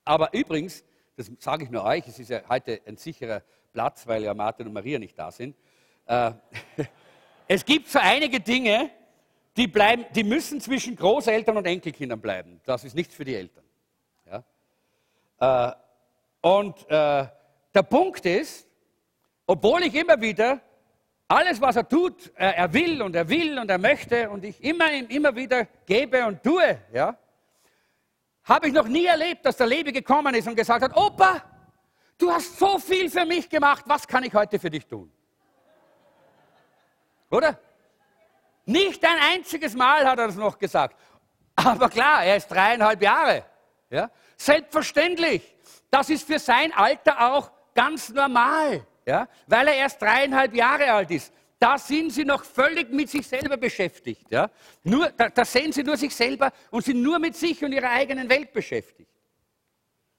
[0.05, 0.83] Aber übrigens,
[1.15, 4.67] das sage ich nur euch, es ist ja heute ein sicherer Platz, weil ja Martin
[4.67, 5.55] und Maria nicht da sind.
[6.05, 6.31] Äh,
[7.47, 8.89] es gibt so einige Dinge,
[9.55, 12.59] die, bleiben, die müssen zwischen Großeltern und Enkelkindern bleiben.
[12.65, 13.63] Das ist nichts für die Eltern.
[15.39, 15.71] Ja?
[15.71, 15.75] Äh,
[16.41, 17.27] und äh,
[17.73, 18.67] der Punkt ist,
[19.45, 20.61] obwohl ich immer wieder
[21.27, 24.91] alles, was er tut, er will und er will und er möchte und ich immer,
[24.91, 27.17] immer wieder gebe und tue, ja,
[28.43, 31.41] habe ich noch nie erlebt, dass der Lebe gekommen ist und gesagt hat, Opa,
[32.17, 35.11] du hast so viel für mich gemacht, was kann ich heute für dich tun?
[37.29, 37.57] Oder?
[38.65, 40.95] Nicht ein einziges Mal hat er das noch gesagt.
[41.55, 43.45] Aber klar, er ist dreieinhalb Jahre.
[43.89, 44.09] Ja?
[44.37, 45.55] Selbstverständlich.
[45.89, 49.27] Das ist für sein Alter auch ganz normal, ja?
[49.47, 51.33] weil er erst dreieinhalb Jahre alt ist.
[51.59, 54.29] Da sind sie noch völlig mit sich selber beschäftigt.
[54.29, 54.49] Ja?
[54.83, 57.89] Nur, da, da sehen sie nur sich selber und sind nur mit sich und ihrer
[57.89, 59.09] eigenen Welt beschäftigt.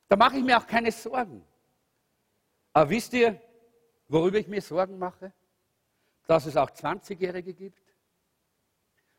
[0.08, 1.44] Da mache ich mir auch keine Sorgen.
[2.72, 3.40] Aber wisst ihr,
[4.08, 5.32] worüber ich mir Sorgen mache?
[6.26, 7.94] Dass es auch 20-Jährige gibt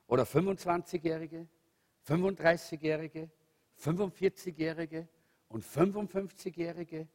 [0.08, 1.48] oder 25-Jährige,
[2.08, 3.30] 35-Jährige,
[3.80, 5.08] 45-Jährige
[5.50, 7.08] und 55-Jährige,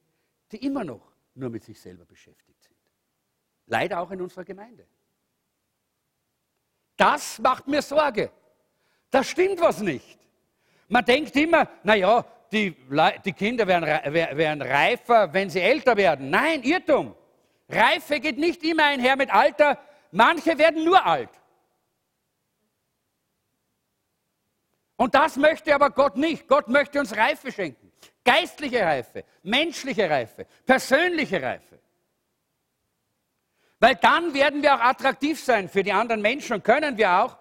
[0.52, 2.76] die immer noch nur mit sich selber beschäftigt sind.
[3.66, 4.86] Leider auch in unserer Gemeinde.
[6.96, 8.30] Das macht mir Sorge.
[9.10, 10.18] Da stimmt was nicht.
[10.88, 12.76] Man denkt immer, naja, die,
[13.24, 16.30] die Kinder werden, werden reifer, wenn sie älter werden.
[16.30, 17.14] Nein, Irrtum.
[17.68, 19.78] Reife geht nicht immer einher mit Alter.
[20.10, 21.30] Manche werden nur alt.
[24.96, 26.48] Und das möchte aber Gott nicht.
[26.48, 27.89] Gott möchte uns Reife schenken.
[28.24, 31.78] Geistliche Reife, menschliche Reife, persönliche Reife.
[33.78, 37.38] Weil dann werden wir auch attraktiv sein für die anderen Menschen und können wir auch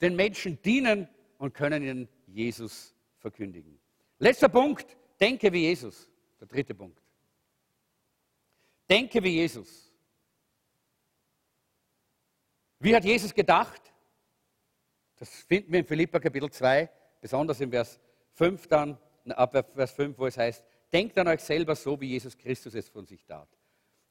[0.00, 1.08] den Menschen dienen
[1.38, 3.78] und können ihnen Jesus verkündigen.
[4.18, 6.10] Letzter Punkt, denke wie Jesus.
[6.40, 7.00] Der dritte Punkt.
[8.88, 9.92] Denke wie Jesus.
[12.78, 13.92] Wie hat Jesus gedacht?
[15.16, 16.88] Das finden wir in Philippa Kapitel 2,
[17.20, 18.00] besonders im Vers
[18.32, 18.98] 5 dann,
[19.28, 22.88] ab Vers 5, wo es heißt, denkt an euch selber so, wie Jesus Christus es
[22.88, 23.48] von sich tat.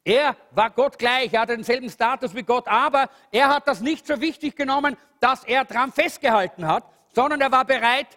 [0.04, 4.08] Er war Gott gleich, er hatte denselben Status wie Gott, aber er hat das nicht
[4.08, 8.08] so wichtig genommen, dass er daran festgehalten hat, sondern er war bereit,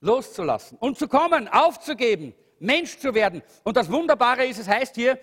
[0.00, 3.42] loszulassen und zu kommen, aufzugeben, Mensch zu werden.
[3.64, 5.18] Und das Wunderbare ist, es heißt hier,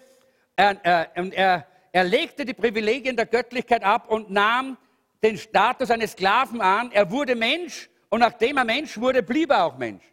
[0.55, 4.77] er, er, er, er legte die Privilegien der Göttlichkeit ab und nahm
[5.23, 6.91] den Status eines Sklaven an.
[6.91, 10.03] Er wurde Mensch und nachdem er Mensch wurde, blieb er auch Mensch.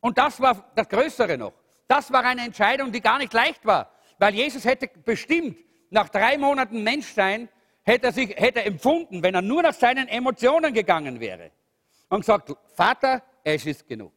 [0.00, 1.52] Und das war das Größere noch.
[1.86, 3.92] Das war eine Entscheidung, die gar nicht leicht war.
[4.18, 5.58] Weil Jesus hätte bestimmt,
[5.90, 7.48] nach drei Monaten Menschsein,
[7.82, 11.50] hätte er, sich, hätte er empfunden, wenn er nur nach seinen Emotionen gegangen wäre
[12.08, 14.12] und gesagt, Vater, es ist genug.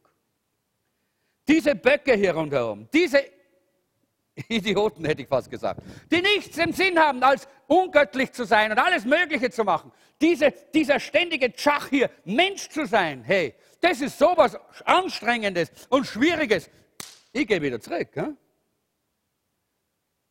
[1.46, 3.24] Diese Böcke hier rundherum, diese
[4.48, 5.80] Idioten hätte ich fast gesagt,
[6.10, 9.92] die nichts im Sinn haben, als ungöttlich zu sein und alles Mögliche zu machen.
[10.20, 13.54] Diese, dieser ständige Tschach hier, Mensch zu sein, hey,
[13.84, 16.70] das ist sowas Anstrengendes und Schwieriges.
[17.32, 18.08] Ich gehe wieder zurück.
[18.14, 18.36] Hm?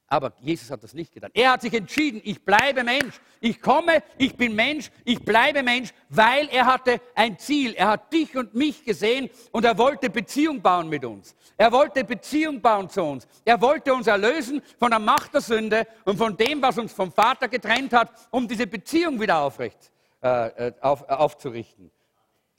[0.07, 1.31] Aber Jesus hat das nicht getan.
[1.33, 3.19] Er hat sich entschieden, ich bleibe Mensch.
[3.39, 7.73] Ich komme, ich bin Mensch, ich bleibe Mensch, weil er hatte ein Ziel.
[7.73, 11.35] Er hat dich und mich gesehen und er wollte Beziehung bauen mit uns.
[11.57, 13.27] Er wollte Beziehung bauen zu uns.
[13.45, 17.11] Er wollte uns erlösen von der Macht der Sünde und von dem, was uns vom
[17.11, 19.91] Vater getrennt hat, um diese Beziehung wieder aufrecht,
[20.21, 21.91] äh, äh auf, äh, aufzurichten,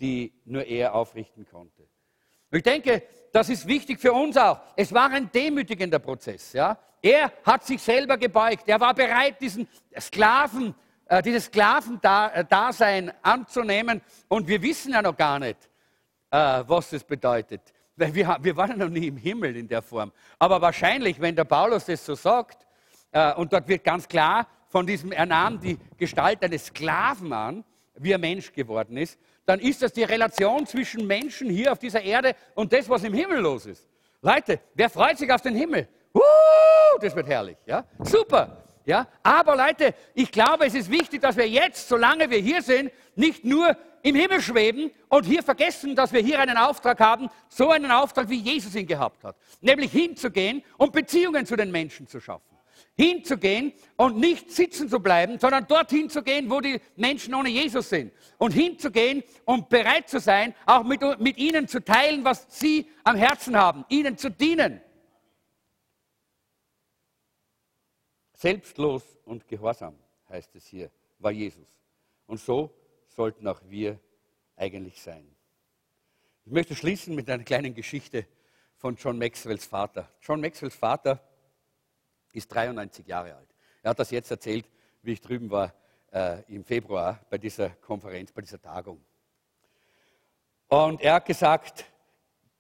[0.01, 1.87] die nur er aufrichten konnte.
[2.51, 4.61] Ich denke, das ist wichtig für uns auch.
[4.77, 6.53] Es war ein demütigender Prozess.
[6.53, 6.79] Ja?
[7.03, 8.69] Er hat sich selber gebeugt.
[8.69, 9.67] Er war bereit, diesen
[9.99, 10.75] Sklaven,
[11.07, 14.01] äh, dieses Sklavendasein anzunehmen.
[14.29, 15.59] Und wir wissen ja noch gar nicht,
[16.31, 17.61] äh, was das bedeutet.
[17.97, 20.13] Weil wir, wir waren ja noch nie im Himmel in der Form.
[20.39, 22.65] Aber wahrscheinlich, wenn der Paulus das so sagt,
[23.11, 27.65] äh, und dort wird ganz klar von diesem, er nahm die Gestalt eines Sklaven an,
[27.97, 32.03] wie er Mensch geworden ist, dann ist das die Relation zwischen Menschen hier auf dieser
[32.03, 33.87] Erde und das, was im Himmel los ist.
[34.23, 35.89] Leute, wer freut sich auf den Himmel?
[36.15, 37.85] Uh, das wird herrlich, ja?
[38.01, 38.65] Super.
[38.87, 39.07] Ja?
[39.23, 43.45] Aber Leute, ich glaube, es ist wichtig, dass wir jetzt, solange wir hier sind, nicht
[43.45, 47.91] nur im Himmel schweben und hier vergessen, dass wir hier einen Auftrag haben, so einen
[47.91, 49.37] Auftrag, wie Jesus ihn gehabt hat.
[49.61, 52.54] Nämlich hinzugehen und Beziehungen zu den Menschen zu schaffen.
[52.97, 57.89] Hinzugehen und nicht sitzen zu bleiben, sondern dorthin zu gehen, wo die Menschen ohne Jesus
[57.89, 58.13] sind.
[58.39, 63.17] Und hinzugehen und bereit zu sein, auch mit, mit ihnen zu teilen, was sie am
[63.17, 64.81] Herzen haben, ihnen zu dienen.
[68.33, 71.67] Selbstlos und gehorsam, heißt es hier, war Jesus.
[72.27, 72.73] Und so
[73.09, 73.99] sollten auch wir
[74.57, 75.27] eigentlich sein.
[76.45, 78.27] Ich möchte schließen mit einer kleinen Geschichte
[78.77, 80.09] von John Maxwells Vater.
[80.21, 81.21] John Maxwells Vater
[82.35, 83.49] ist 93 Jahre alt.
[83.83, 84.69] Er hat das jetzt erzählt,
[85.03, 85.73] wie ich drüben war
[86.13, 89.01] äh, im Februar bei dieser Konferenz, bei dieser Tagung.
[90.69, 91.85] Und er hat gesagt,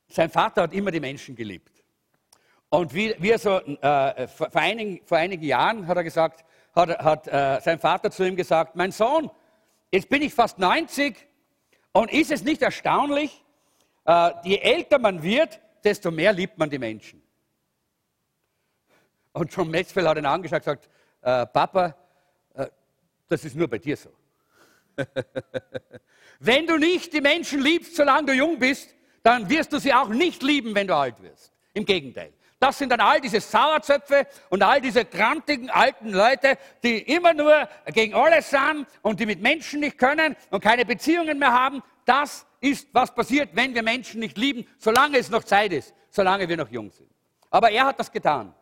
[0.09, 1.83] sein Vater hat immer die Menschen geliebt.
[2.69, 6.45] Und wie, wie er so, äh, vor, einigen, vor, einigen, Jahren hat er gesagt,
[6.75, 9.31] hat, hat äh, sein Vater zu ihm gesagt, mein Sohn,
[9.91, 11.27] jetzt bin ich fast 90
[11.93, 13.45] und ist es nicht erstaunlich,
[14.05, 17.24] äh, je älter man wird, desto mehr liebt man die Menschen.
[19.35, 20.89] Und John Maxwell hat ihn angeschaut und gesagt,
[21.23, 21.95] äh, Papa,
[22.55, 22.67] äh,
[23.29, 24.11] das ist nur bei dir so.
[26.39, 30.09] wenn du nicht die Menschen liebst, solange du jung bist, dann wirst du sie auch
[30.09, 31.53] nicht lieben, wenn du alt wirst.
[31.73, 32.33] Im Gegenteil.
[32.61, 37.69] Das sind dann all diese Sauerzöpfe und all diese krantigen alten Leute, die immer nur
[37.93, 41.83] gegen alles sind und die mit Menschen nicht können und keine Beziehungen mehr haben.
[42.05, 46.49] Das ist, was passiert, wenn wir Menschen nicht lieben, solange es noch Zeit ist, solange
[46.49, 47.11] wir noch jung sind.
[47.51, 48.55] Aber er hat das getan.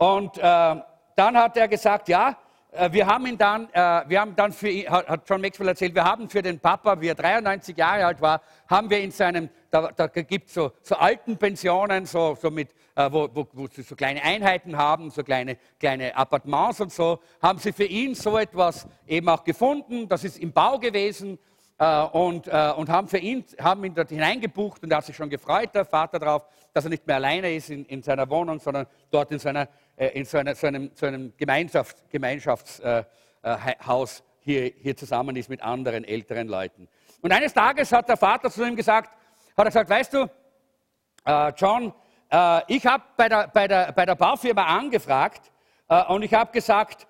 [0.00, 2.34] Und äh, dann hat er gesagt, ja,
[2.72, 5.94] äh, wir haben ihn dann, äh, wir haben dann für ihn, hat John Maxwell erzählt,
[5.94, 9.50] wir haben für den Papa, wie er 93 Jahre alt war, haben wir in seinem,
[9.70, 13.82] da, da gibt es so, so Altenpensionen, so, so mit, äh, wo, wo, wo, sie
[13.82, 18.38] so kleine Einheiten haben, so kleine, kleine Appartements und so, haben sie für ihn so
[18.38, 20.08] etwas eben auch gefunden.
[20.08, 21.38] Das ist im Bau gewesen
[21.80, 25.16] äh, und, äh, und haben, für ihn, haben ihn dort hineingebucht und er hat sich
[25.16, 28.60] schon gefreut, der Vater, darauf, dass er nicht mehr alleine ist in, in seiner Wohnung,
[28.60, 29.66] sondern dort in, seiner, äh,
[30.00, 36.04] in so, einer, so, einem, so einem Gemeinschafts, Gemeinschaftshaus hier, hier zusammen ist mit anderen
[36.04, 36.88] älteren Leuten.
[37.20, 39.10] Und eines Tages hat der Vater zu ihm gesagt,
[39.56, 40.30] hat er gesagt, weißt du,
[41.56, 41.92] John,
[42.68, 45.52] ich habe bei der, bei, der, bei der Baufirma angefragt
[46.08, 47.06] und ich habe gesagt,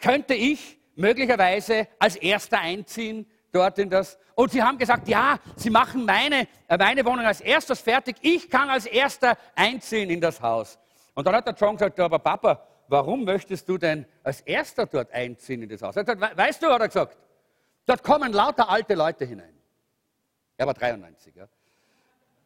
[0.00, 4.18] könnte ich möglicherweise als Erster einziehen dort in das.
[4.34, 8.16] Und sie haben gesagt, ja, sie machen meine, äh, meine Wohnung als erstes fertig.
[8.20, 10.78] Ich kann als Erster einziehen in das Haus.
[11.20, 15.12] Und dann hat der John gesagt, aber Papa, warum möchtest du denn als Erster dort
[15.12, 15.94] einziehen in das Haus?
[15.94, 17.18] Er hat gesagt, weißt du, hat er gesagt,
[17.84, 19.52] dort kommen lauter alte Leute hinein.
[20.56, 21.46] Er war 93, ja.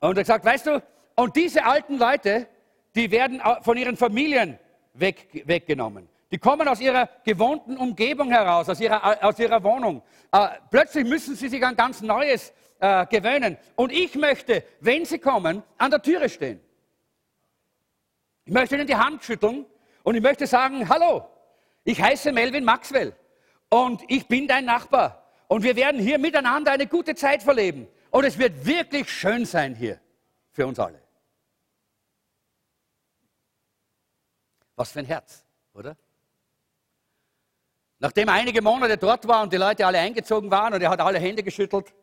[0.01, 0.83] Und er hat gesagt, weißt du,
[1.15, 2.49] und diese alten Leute,
[2.97, 4.59] die werden von ihren Familien
[4.95, 6.09] weg, weggenommen.
[6.33, 10.03] Die kommen aus ihrer gewohnten Umgebung heraus, aus ihrer, aus ihrer Wohnung.
[10.33, 13.57] Äh, plötzlich müssen sie sich an ganz Neues äh, gewöhnen.
[13.77, 16.61] Und ich möchte, wenn sie kommen, an der Türe stehen.
[18.45, 19.67] Ich möchte ihnen die Hand schütteln
[20.03, 21.29] und ich möchte sagen, hallo,
[21.85, 23.17] ich heiße Melvin Maxwell
[23.71, 25.23] und ich bin dein Nachbar.
[25.49, 27.87] Und wir werden hier miteinander eine gute Zeit verleben.
[28.11, 30.01] Und es wird wirklich schön sein hier
[30.53, 31.03] für uns alle.
[34.77, 35.97] Was für ein Herz, oder?
[37.99, 41.01] Nachdem er einige Monate dort war und die Leute alle eingezogen waren und er hat
[41.01, 41.95] alle Hände geschüttelt,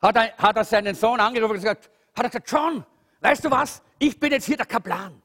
[0.00, 2.84] hat er, hat er seinen Sohn angerufen und gesagt, hat er gesagt, John,
[3.20, 5.22] weißt du was, ich bin jetzt hier der Kaplan.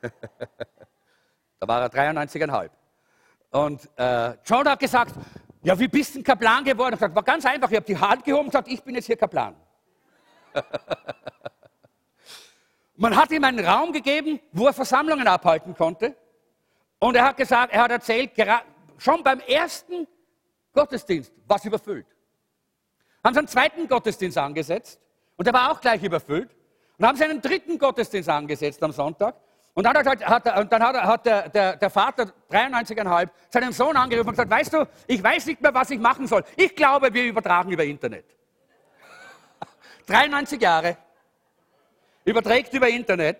[0.00, 2.70] da war er 93,5.
[3.50, 5.14] Und äh, John hat gesagt,
[5.62, 6.92] ja, wie bist du ein Kaplan geworden?
[6.92, 9.06] Er gesagt, war ganz einfach, ich habe die Hand gehoben und gesagt, ich bin jetzt
[9.06, 9.56] hier Kaplan.
[12.96, 16.16] Man hat ihm einen Raum gegeben, wo er Versammlungen abhalten konnte.
[17.00, 18.30] Und er hat gesagt, er hat erzählt,
[18.98, 20.06] schon beim ersten
[20.72, 22.06] Gottesdienst war es überfüllt.
[23.24, 25.00] Haben sie einen zweiten Gottesdienst angesetzt
[25.36, 26.54] und der war auch gleich überfüllt.
[26.98, 29.34] Und haben sie einen dritten Gottesdienst angesetzt am Sonntag.
[29.74, 33.96] Und dann hat, hat, und dann hat, hat der, der, der, Vater, 93,5, seinen Sohn
[33.96, 36.44] angerufen und gesagt, weißt du, ich weiß nicht mehr, was ich machen soll.
[36.56, 38.24] Ich glaube, wir übertragen über Internet.
[40.06, 40.96] 93 Jahre,
[42.24, 43.38] überträgt über Internet,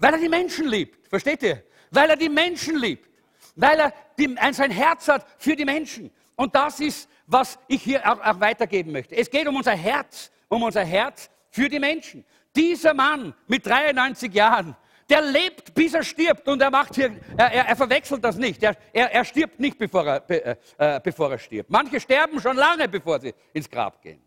[0.00, 1.06] weil er die Menschen liebt.
[1.06, 1.62] Versteht ihr?
[1.94, 3.08] weil er die Menschen liebt,
[3.54, 6.10] weil er die, sein Herz hat für die Menschen.
[6.36, 9.16] Und das ist, was ich hier auch, auch weitergeben möchte.
[9.16, 12.24] Es geht um unser Herz, um unser Herz für die Menschen.
[12.54, 14.76] Dieser Mann mit 93 Jahren,
[15.10, 18.62] der lebt, bis er stirbt und er macht hier, er, er, er verwechselt das nicht.
[18.62, 21.70] Er, er stirbt nicht, bevor er, äh, äh, bevor er stirbt.
[21.70, 24.22] Manche sterben schon lange, bevor sie ins Grab gehen.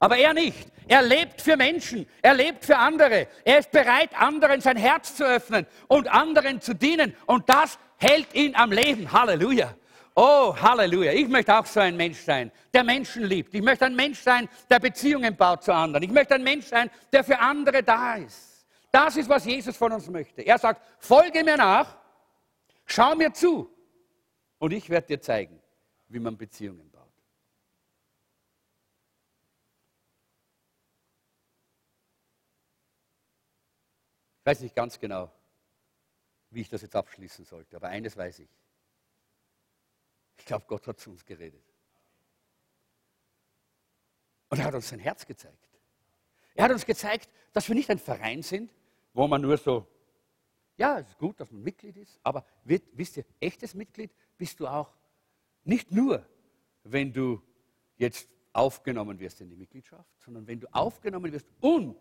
[0.00, 0.68] Aber er nicht.
[0.86, 2.06] Er lebt für Menschen.
[2.22, 3.26] Er lebt für andere.
[3.44, 7.14] Er ist bereit, anderen sein Herz zu öffnen und anderen zu dienen.
[7.26, 9.10] Und das hält ihn am Leben.
[9.12, 9.74] Halleluja.
[10.20, 11.12] Oh, Halleluja.
[11.12, 13.54] Ich möchte auch so ein Mensch sein, der Menschen liebt.
[13.54, 16.02] Ich möchte ein Mensch sein, der Beziehungen baut zu anderen.
[16.02, 18.66] Ich möchte ein Mensch sein, der für andere da ist.
[18.90, 20.42] Das ist, was Jesus von uns möchte.
[20.42, 21.96] Er sagt, folge mir nach,
[22.84, 23.70] schau mir zu
[24.58, 25.60] und ich werde dir zeigen,
[26.08, 26.88] wie man Beziehungen
[34.48, 35.30] weiß nicht ganz genau,
[36.48, 38.48] wie ich das jetzt abschließen sollte, aber eines weiß ich.
[40.38, 41.62] Ich glaube, Gott hat zu uns geredet.
[44.48, 45.68] Und er hat uns sein Herz gezeigt.
[46.54, 48.74] Er hat uns gezeigt, dass wir nicht ein Verein sind,
[49.12, 49.86] wo man nur so,
[50.76, 54.66] ja, es ist gut, dass man Mitglied ist, aber wisst ihr, echtes Mitglied bist du
[54.66, 54.94] auch
[55.64, 56.26] nicht nur,
[56.84, 57.42] wenn du
[57.96, 61.96] jetzt aufgenommen wirst in die Mitgliedschaft, sondern wenn du aufgenommen wirst und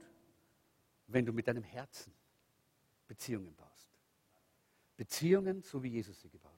[1.07, 2.13] wenn du mit deinem Herzen
[3.07, 3.89] Beziehungen baust.
[4.95, 6.56] Beziehungen, so wie Jesus sie gebaut hat.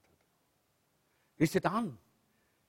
[1.40, 1.96] Wisst ihr, dann,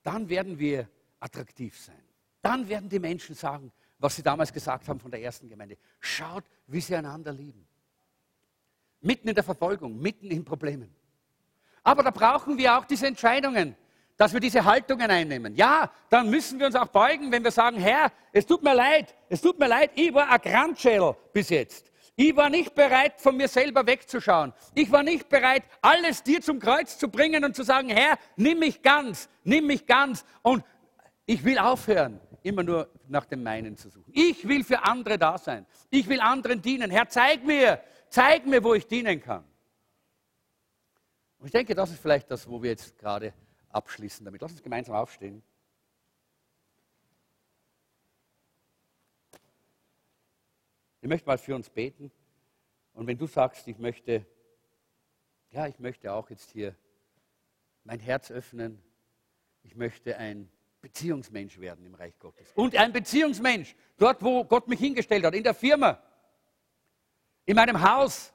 [0.02, 0.88] dann werden wir
[1.20, 2.02] attraktiv sein.
[2.42, 3.70] Dann werden die Menschen sagen,
[4.00, 5.78] was sie damals gesagt haben von der ersten Gemeinde.
[6.00, 7.68] Schaut, wie sie einander lieben.
[9.02, 10.96] mitten in der Verfolgung, mitten in Problemen.
[11.84, 13.76] Aber da brauchen wir auch diese Entscheidungen,
[14.16, 15.54] dass wir diese Haltungen einnehmen.
[15.56, 19.14] Ja, dann müssen wir uns auch beugen, wenn wir sagen, Herr, es tut mir leid,
[19.28, 21.91] es tut mir leid, ich war ein Grandschädel bis jetzt.
[22.24, 24.54] Ich war nicht bereit, von mir selber wegzuschauen.
[24.76, 28.60] Ich war nicht bereit, alles dir zum Kreuz zu bringen und zu sagen, Herr, nimm
[28.60, 30.24] mich ganz, nimm mich ganz.
[30.44, 30.64] Und
[31.26, 34.14] ich will aufhören, immer nur nach dem meinen zu suchen.
[34.14, 35.66] Ich will für andere da sein.
[35.90, 36.92] Ich will anderen dienen.
[36.92, 39.44] Herr, zeig mir, zeig mir, wo ich dienen kann.
[41.40, 43.34] Und ich denke, das ist vielleicht das, wo wir jetzt gerade
[43.70, 44.42] abschließen damit.
[44.42, 45.42] Lass uns gemeinsam aufstehen.
[51.02, 52.12] Ich möchte mal für uns beten.
[52.94, 54.26] Und wenn du sagst, ich möchte,
[55.50, 56.76] ja, ich möchte auch jetzt hier
[57.84, 58.82] mein Herz öffnen,
[59.64, 60.50] ich möchte ein
[60.82, 62.52] Beziehungsmensch werden im Reich Gottes.
[62.56, 66.02] Und ein Beziehungsmensch, dort, wo Gott mich hingestellt hat, in der Firma,
[67.46, 68.34] in meinem Haus,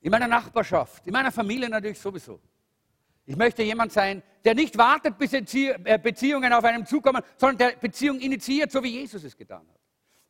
[0.00, 2.40] in meiner Nachbarschaft, in meiner Familie natürlich sowieso.
[3.26, 7.76] Ich möchte jemand sein, der nicht wartet, bis äh, Beziehungen auf einem zukommen, sondern der
[7.76, 9.75] Beziehung initiiert, so wie Jesus es getan hat.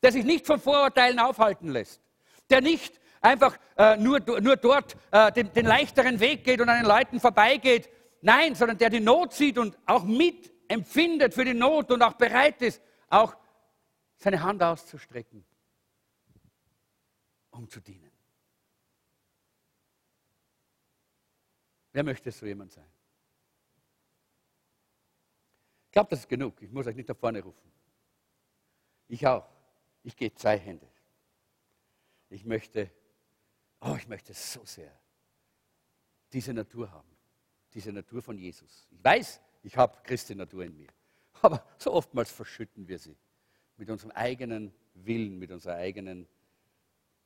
[0.06, 2.00] Der sich nicht von Vorurteilen aufhalten lässt.
[2.48, 6.80] Der nicht einfach äh, nur, nur dort äh, den, den leichteren Weg geht und an
[6.80, 7.90] den Leuten vorbeigeht.
[8.22, 12.12] Nein, sondern der die Not sieht und auch mit empfindet für die Not und auch
[12.12, 13.36] bereit ist, auch
[14.16, 15.44] seine Hand auszustrecken,
[17.50, 18.12] um zu dienen.
[21.90, 22.86] Wer möchte so jemand sein?
[25.86, 26.62] Ich glaube, das ist genug.
[26.62, 27.72] Ich muss euch nicht nach vorne rufen.
[29.08, 29.55] Ich auch.
[30.06, 30.86] Ich gehe zwei Hände.
[32.30, 32.88] Ich möchte,
[33.80, 34.96] oh, ich möchte so sehr
[36.32, 37.10] diese Natur haben.
[37.74, 38.86] Diese Natur von Jesus.
[38.92, 40.86] Ich weiß, ich habe Christi Natur in mir.
[41.42, 43.16] Aber so oftmals verschütten wir sie
[43.78, 46.28] mit unserem eigenen Willen, mit unserer eigenen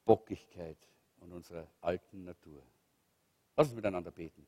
[0.07, 0.79] Bockigkeit
[1.19, 2.63] und unserer alten Natur.
[3.57, 4.47] Lass uns miteinander beten.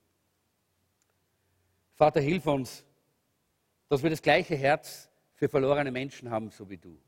[1.97, 2.83] Vater, hilf uns,
[3.91, 6.99] dass wir das gleiche Herz für verlorene Menschen haben, so wie du.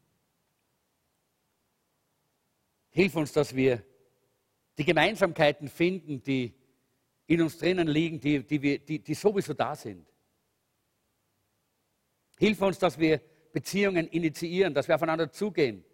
[2.95, 3.85] Hilf uns, dass wir
[4.79, 6.55] die Gemeinsamkeiten finden, die
[7.27, 10.07] in uns drinnen liegen, die, die, wir, die, die sowieso da sind.
[12.39, 13.21] Hilf uns, dass wir
[13.53, 15.85] Beziehungen initiieren, dass wir aufeinander zugehen.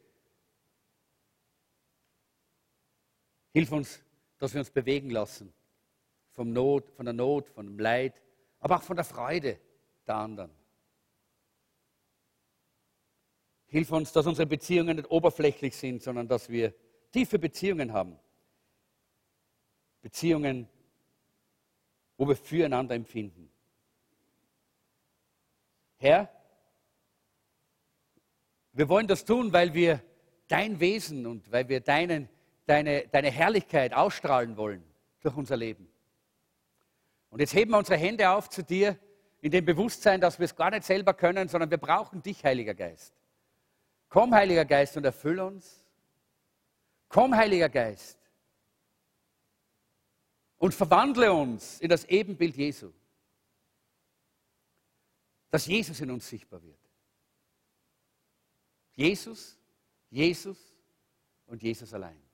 [3.54, 4.02] Hilf uns,
[4.38, 5.54] dass wir uns bewegen lassen
[6.32, 8.20] vom Not, von der Not, von dem Leid,
[8.58, 9.58] aber auch von der Freude
[10.06, 10.50] der anderen.
[13.68, 16.74] Hilf uns, dass unsere Beziehungen nicht oberflächlich sind, sondern dass wir
[17.12, 18.18] tiefe Beziehungen haben.
[20.02, 20.68] Beziehungen,
[22.16, 23.50] wo wir füreinander empfinden.
[25.98, 26.30] Herr,
[28.72, 30.02] wir wollen das tun, weil wir
[30.48, 32.28] dein Wesen und weil wir deinen,
[32.66, 34.82] deine, deine Herrlichkeit ausstrahlen wollen
[35.20, 35.88] durch unser Leben.
[37.30, 38.98] Und jetzt heben wir unsere Hände auf zu dir
[39.40, 42.74] in dem Bewusstsein, dass wir es gar nicht selber können, sondern wir brauchen dich, Heiliger
[42.74, 43.14] Geist.
[44.08, 45.79] Komm, Heiliger Geist, und erfüll uns.
[47.10, 48.16] Komm, Heiliger Geist,
[50.58, 52.92] und verwandle uns in das Ebenbild Jesu.
[55.50, 56.78] Dass Jesus in uns sichtbar wird.
[58.92, 59.58] Jesus,
[60.08, 60.56] Jesus
[61.46, 62.29] und Jesus allein.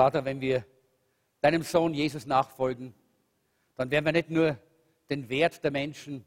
[0.00, 0.64] Vater, wenn wir
[1.42, 2.94] deinem Sohn Jesus nachfolgen,
[3.76, 4.58] dann werden wir nicht nur
[5.10, 6.24] den Wert der Menschen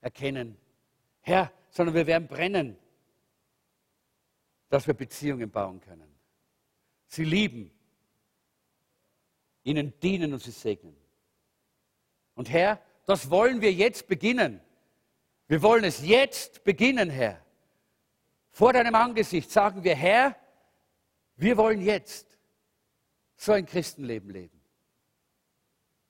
[0.00, 0.56] erkennen,
[1.20, 2.76] Herr, sondern wir werden brennen,
[4.70, 6.12] dass wir Beziehungen bauen können.
[7.06, 7.70] Sie lieben,
[9.62, 10.96] ihnen dienen und sie segnen.
[12.34, 14.60] Und Herr, das wollen wir jetzt beginnen.
[15.46, 17.40] Wir wollen es jetzt beginnen, Herr.
[18.50, 20.34] Vor deinem Angesicht sagen wir, Herr,
[21.36, 22.31] wir wollen jetzt
[23.42, 24.60] so ein Christenleben leben.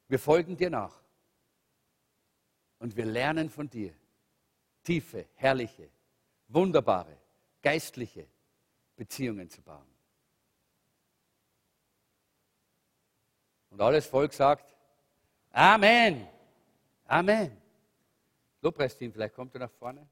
[0.09, 1.01] Wir folgen dir nach
[2.79, 3.95] und wir lernen von dir
[4.83, 5.89] tiefe, herrliche,
[6.49, 7.17] wunderbare,
[7.63, 8.27] geistliche
[8.97, 9.87] Beziehungen zu bauen.
[13.71, 14.77] Und alles Volk sagt,
[15.53, 16.29] Amen.
[17.07, 17.57] Amen.
[18.61, 20.07] Lobpreisteam, vielleicht kommt er nach vorne.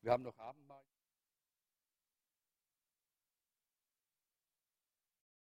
[0.00, 0.65] Wir haben noch Abendmahl.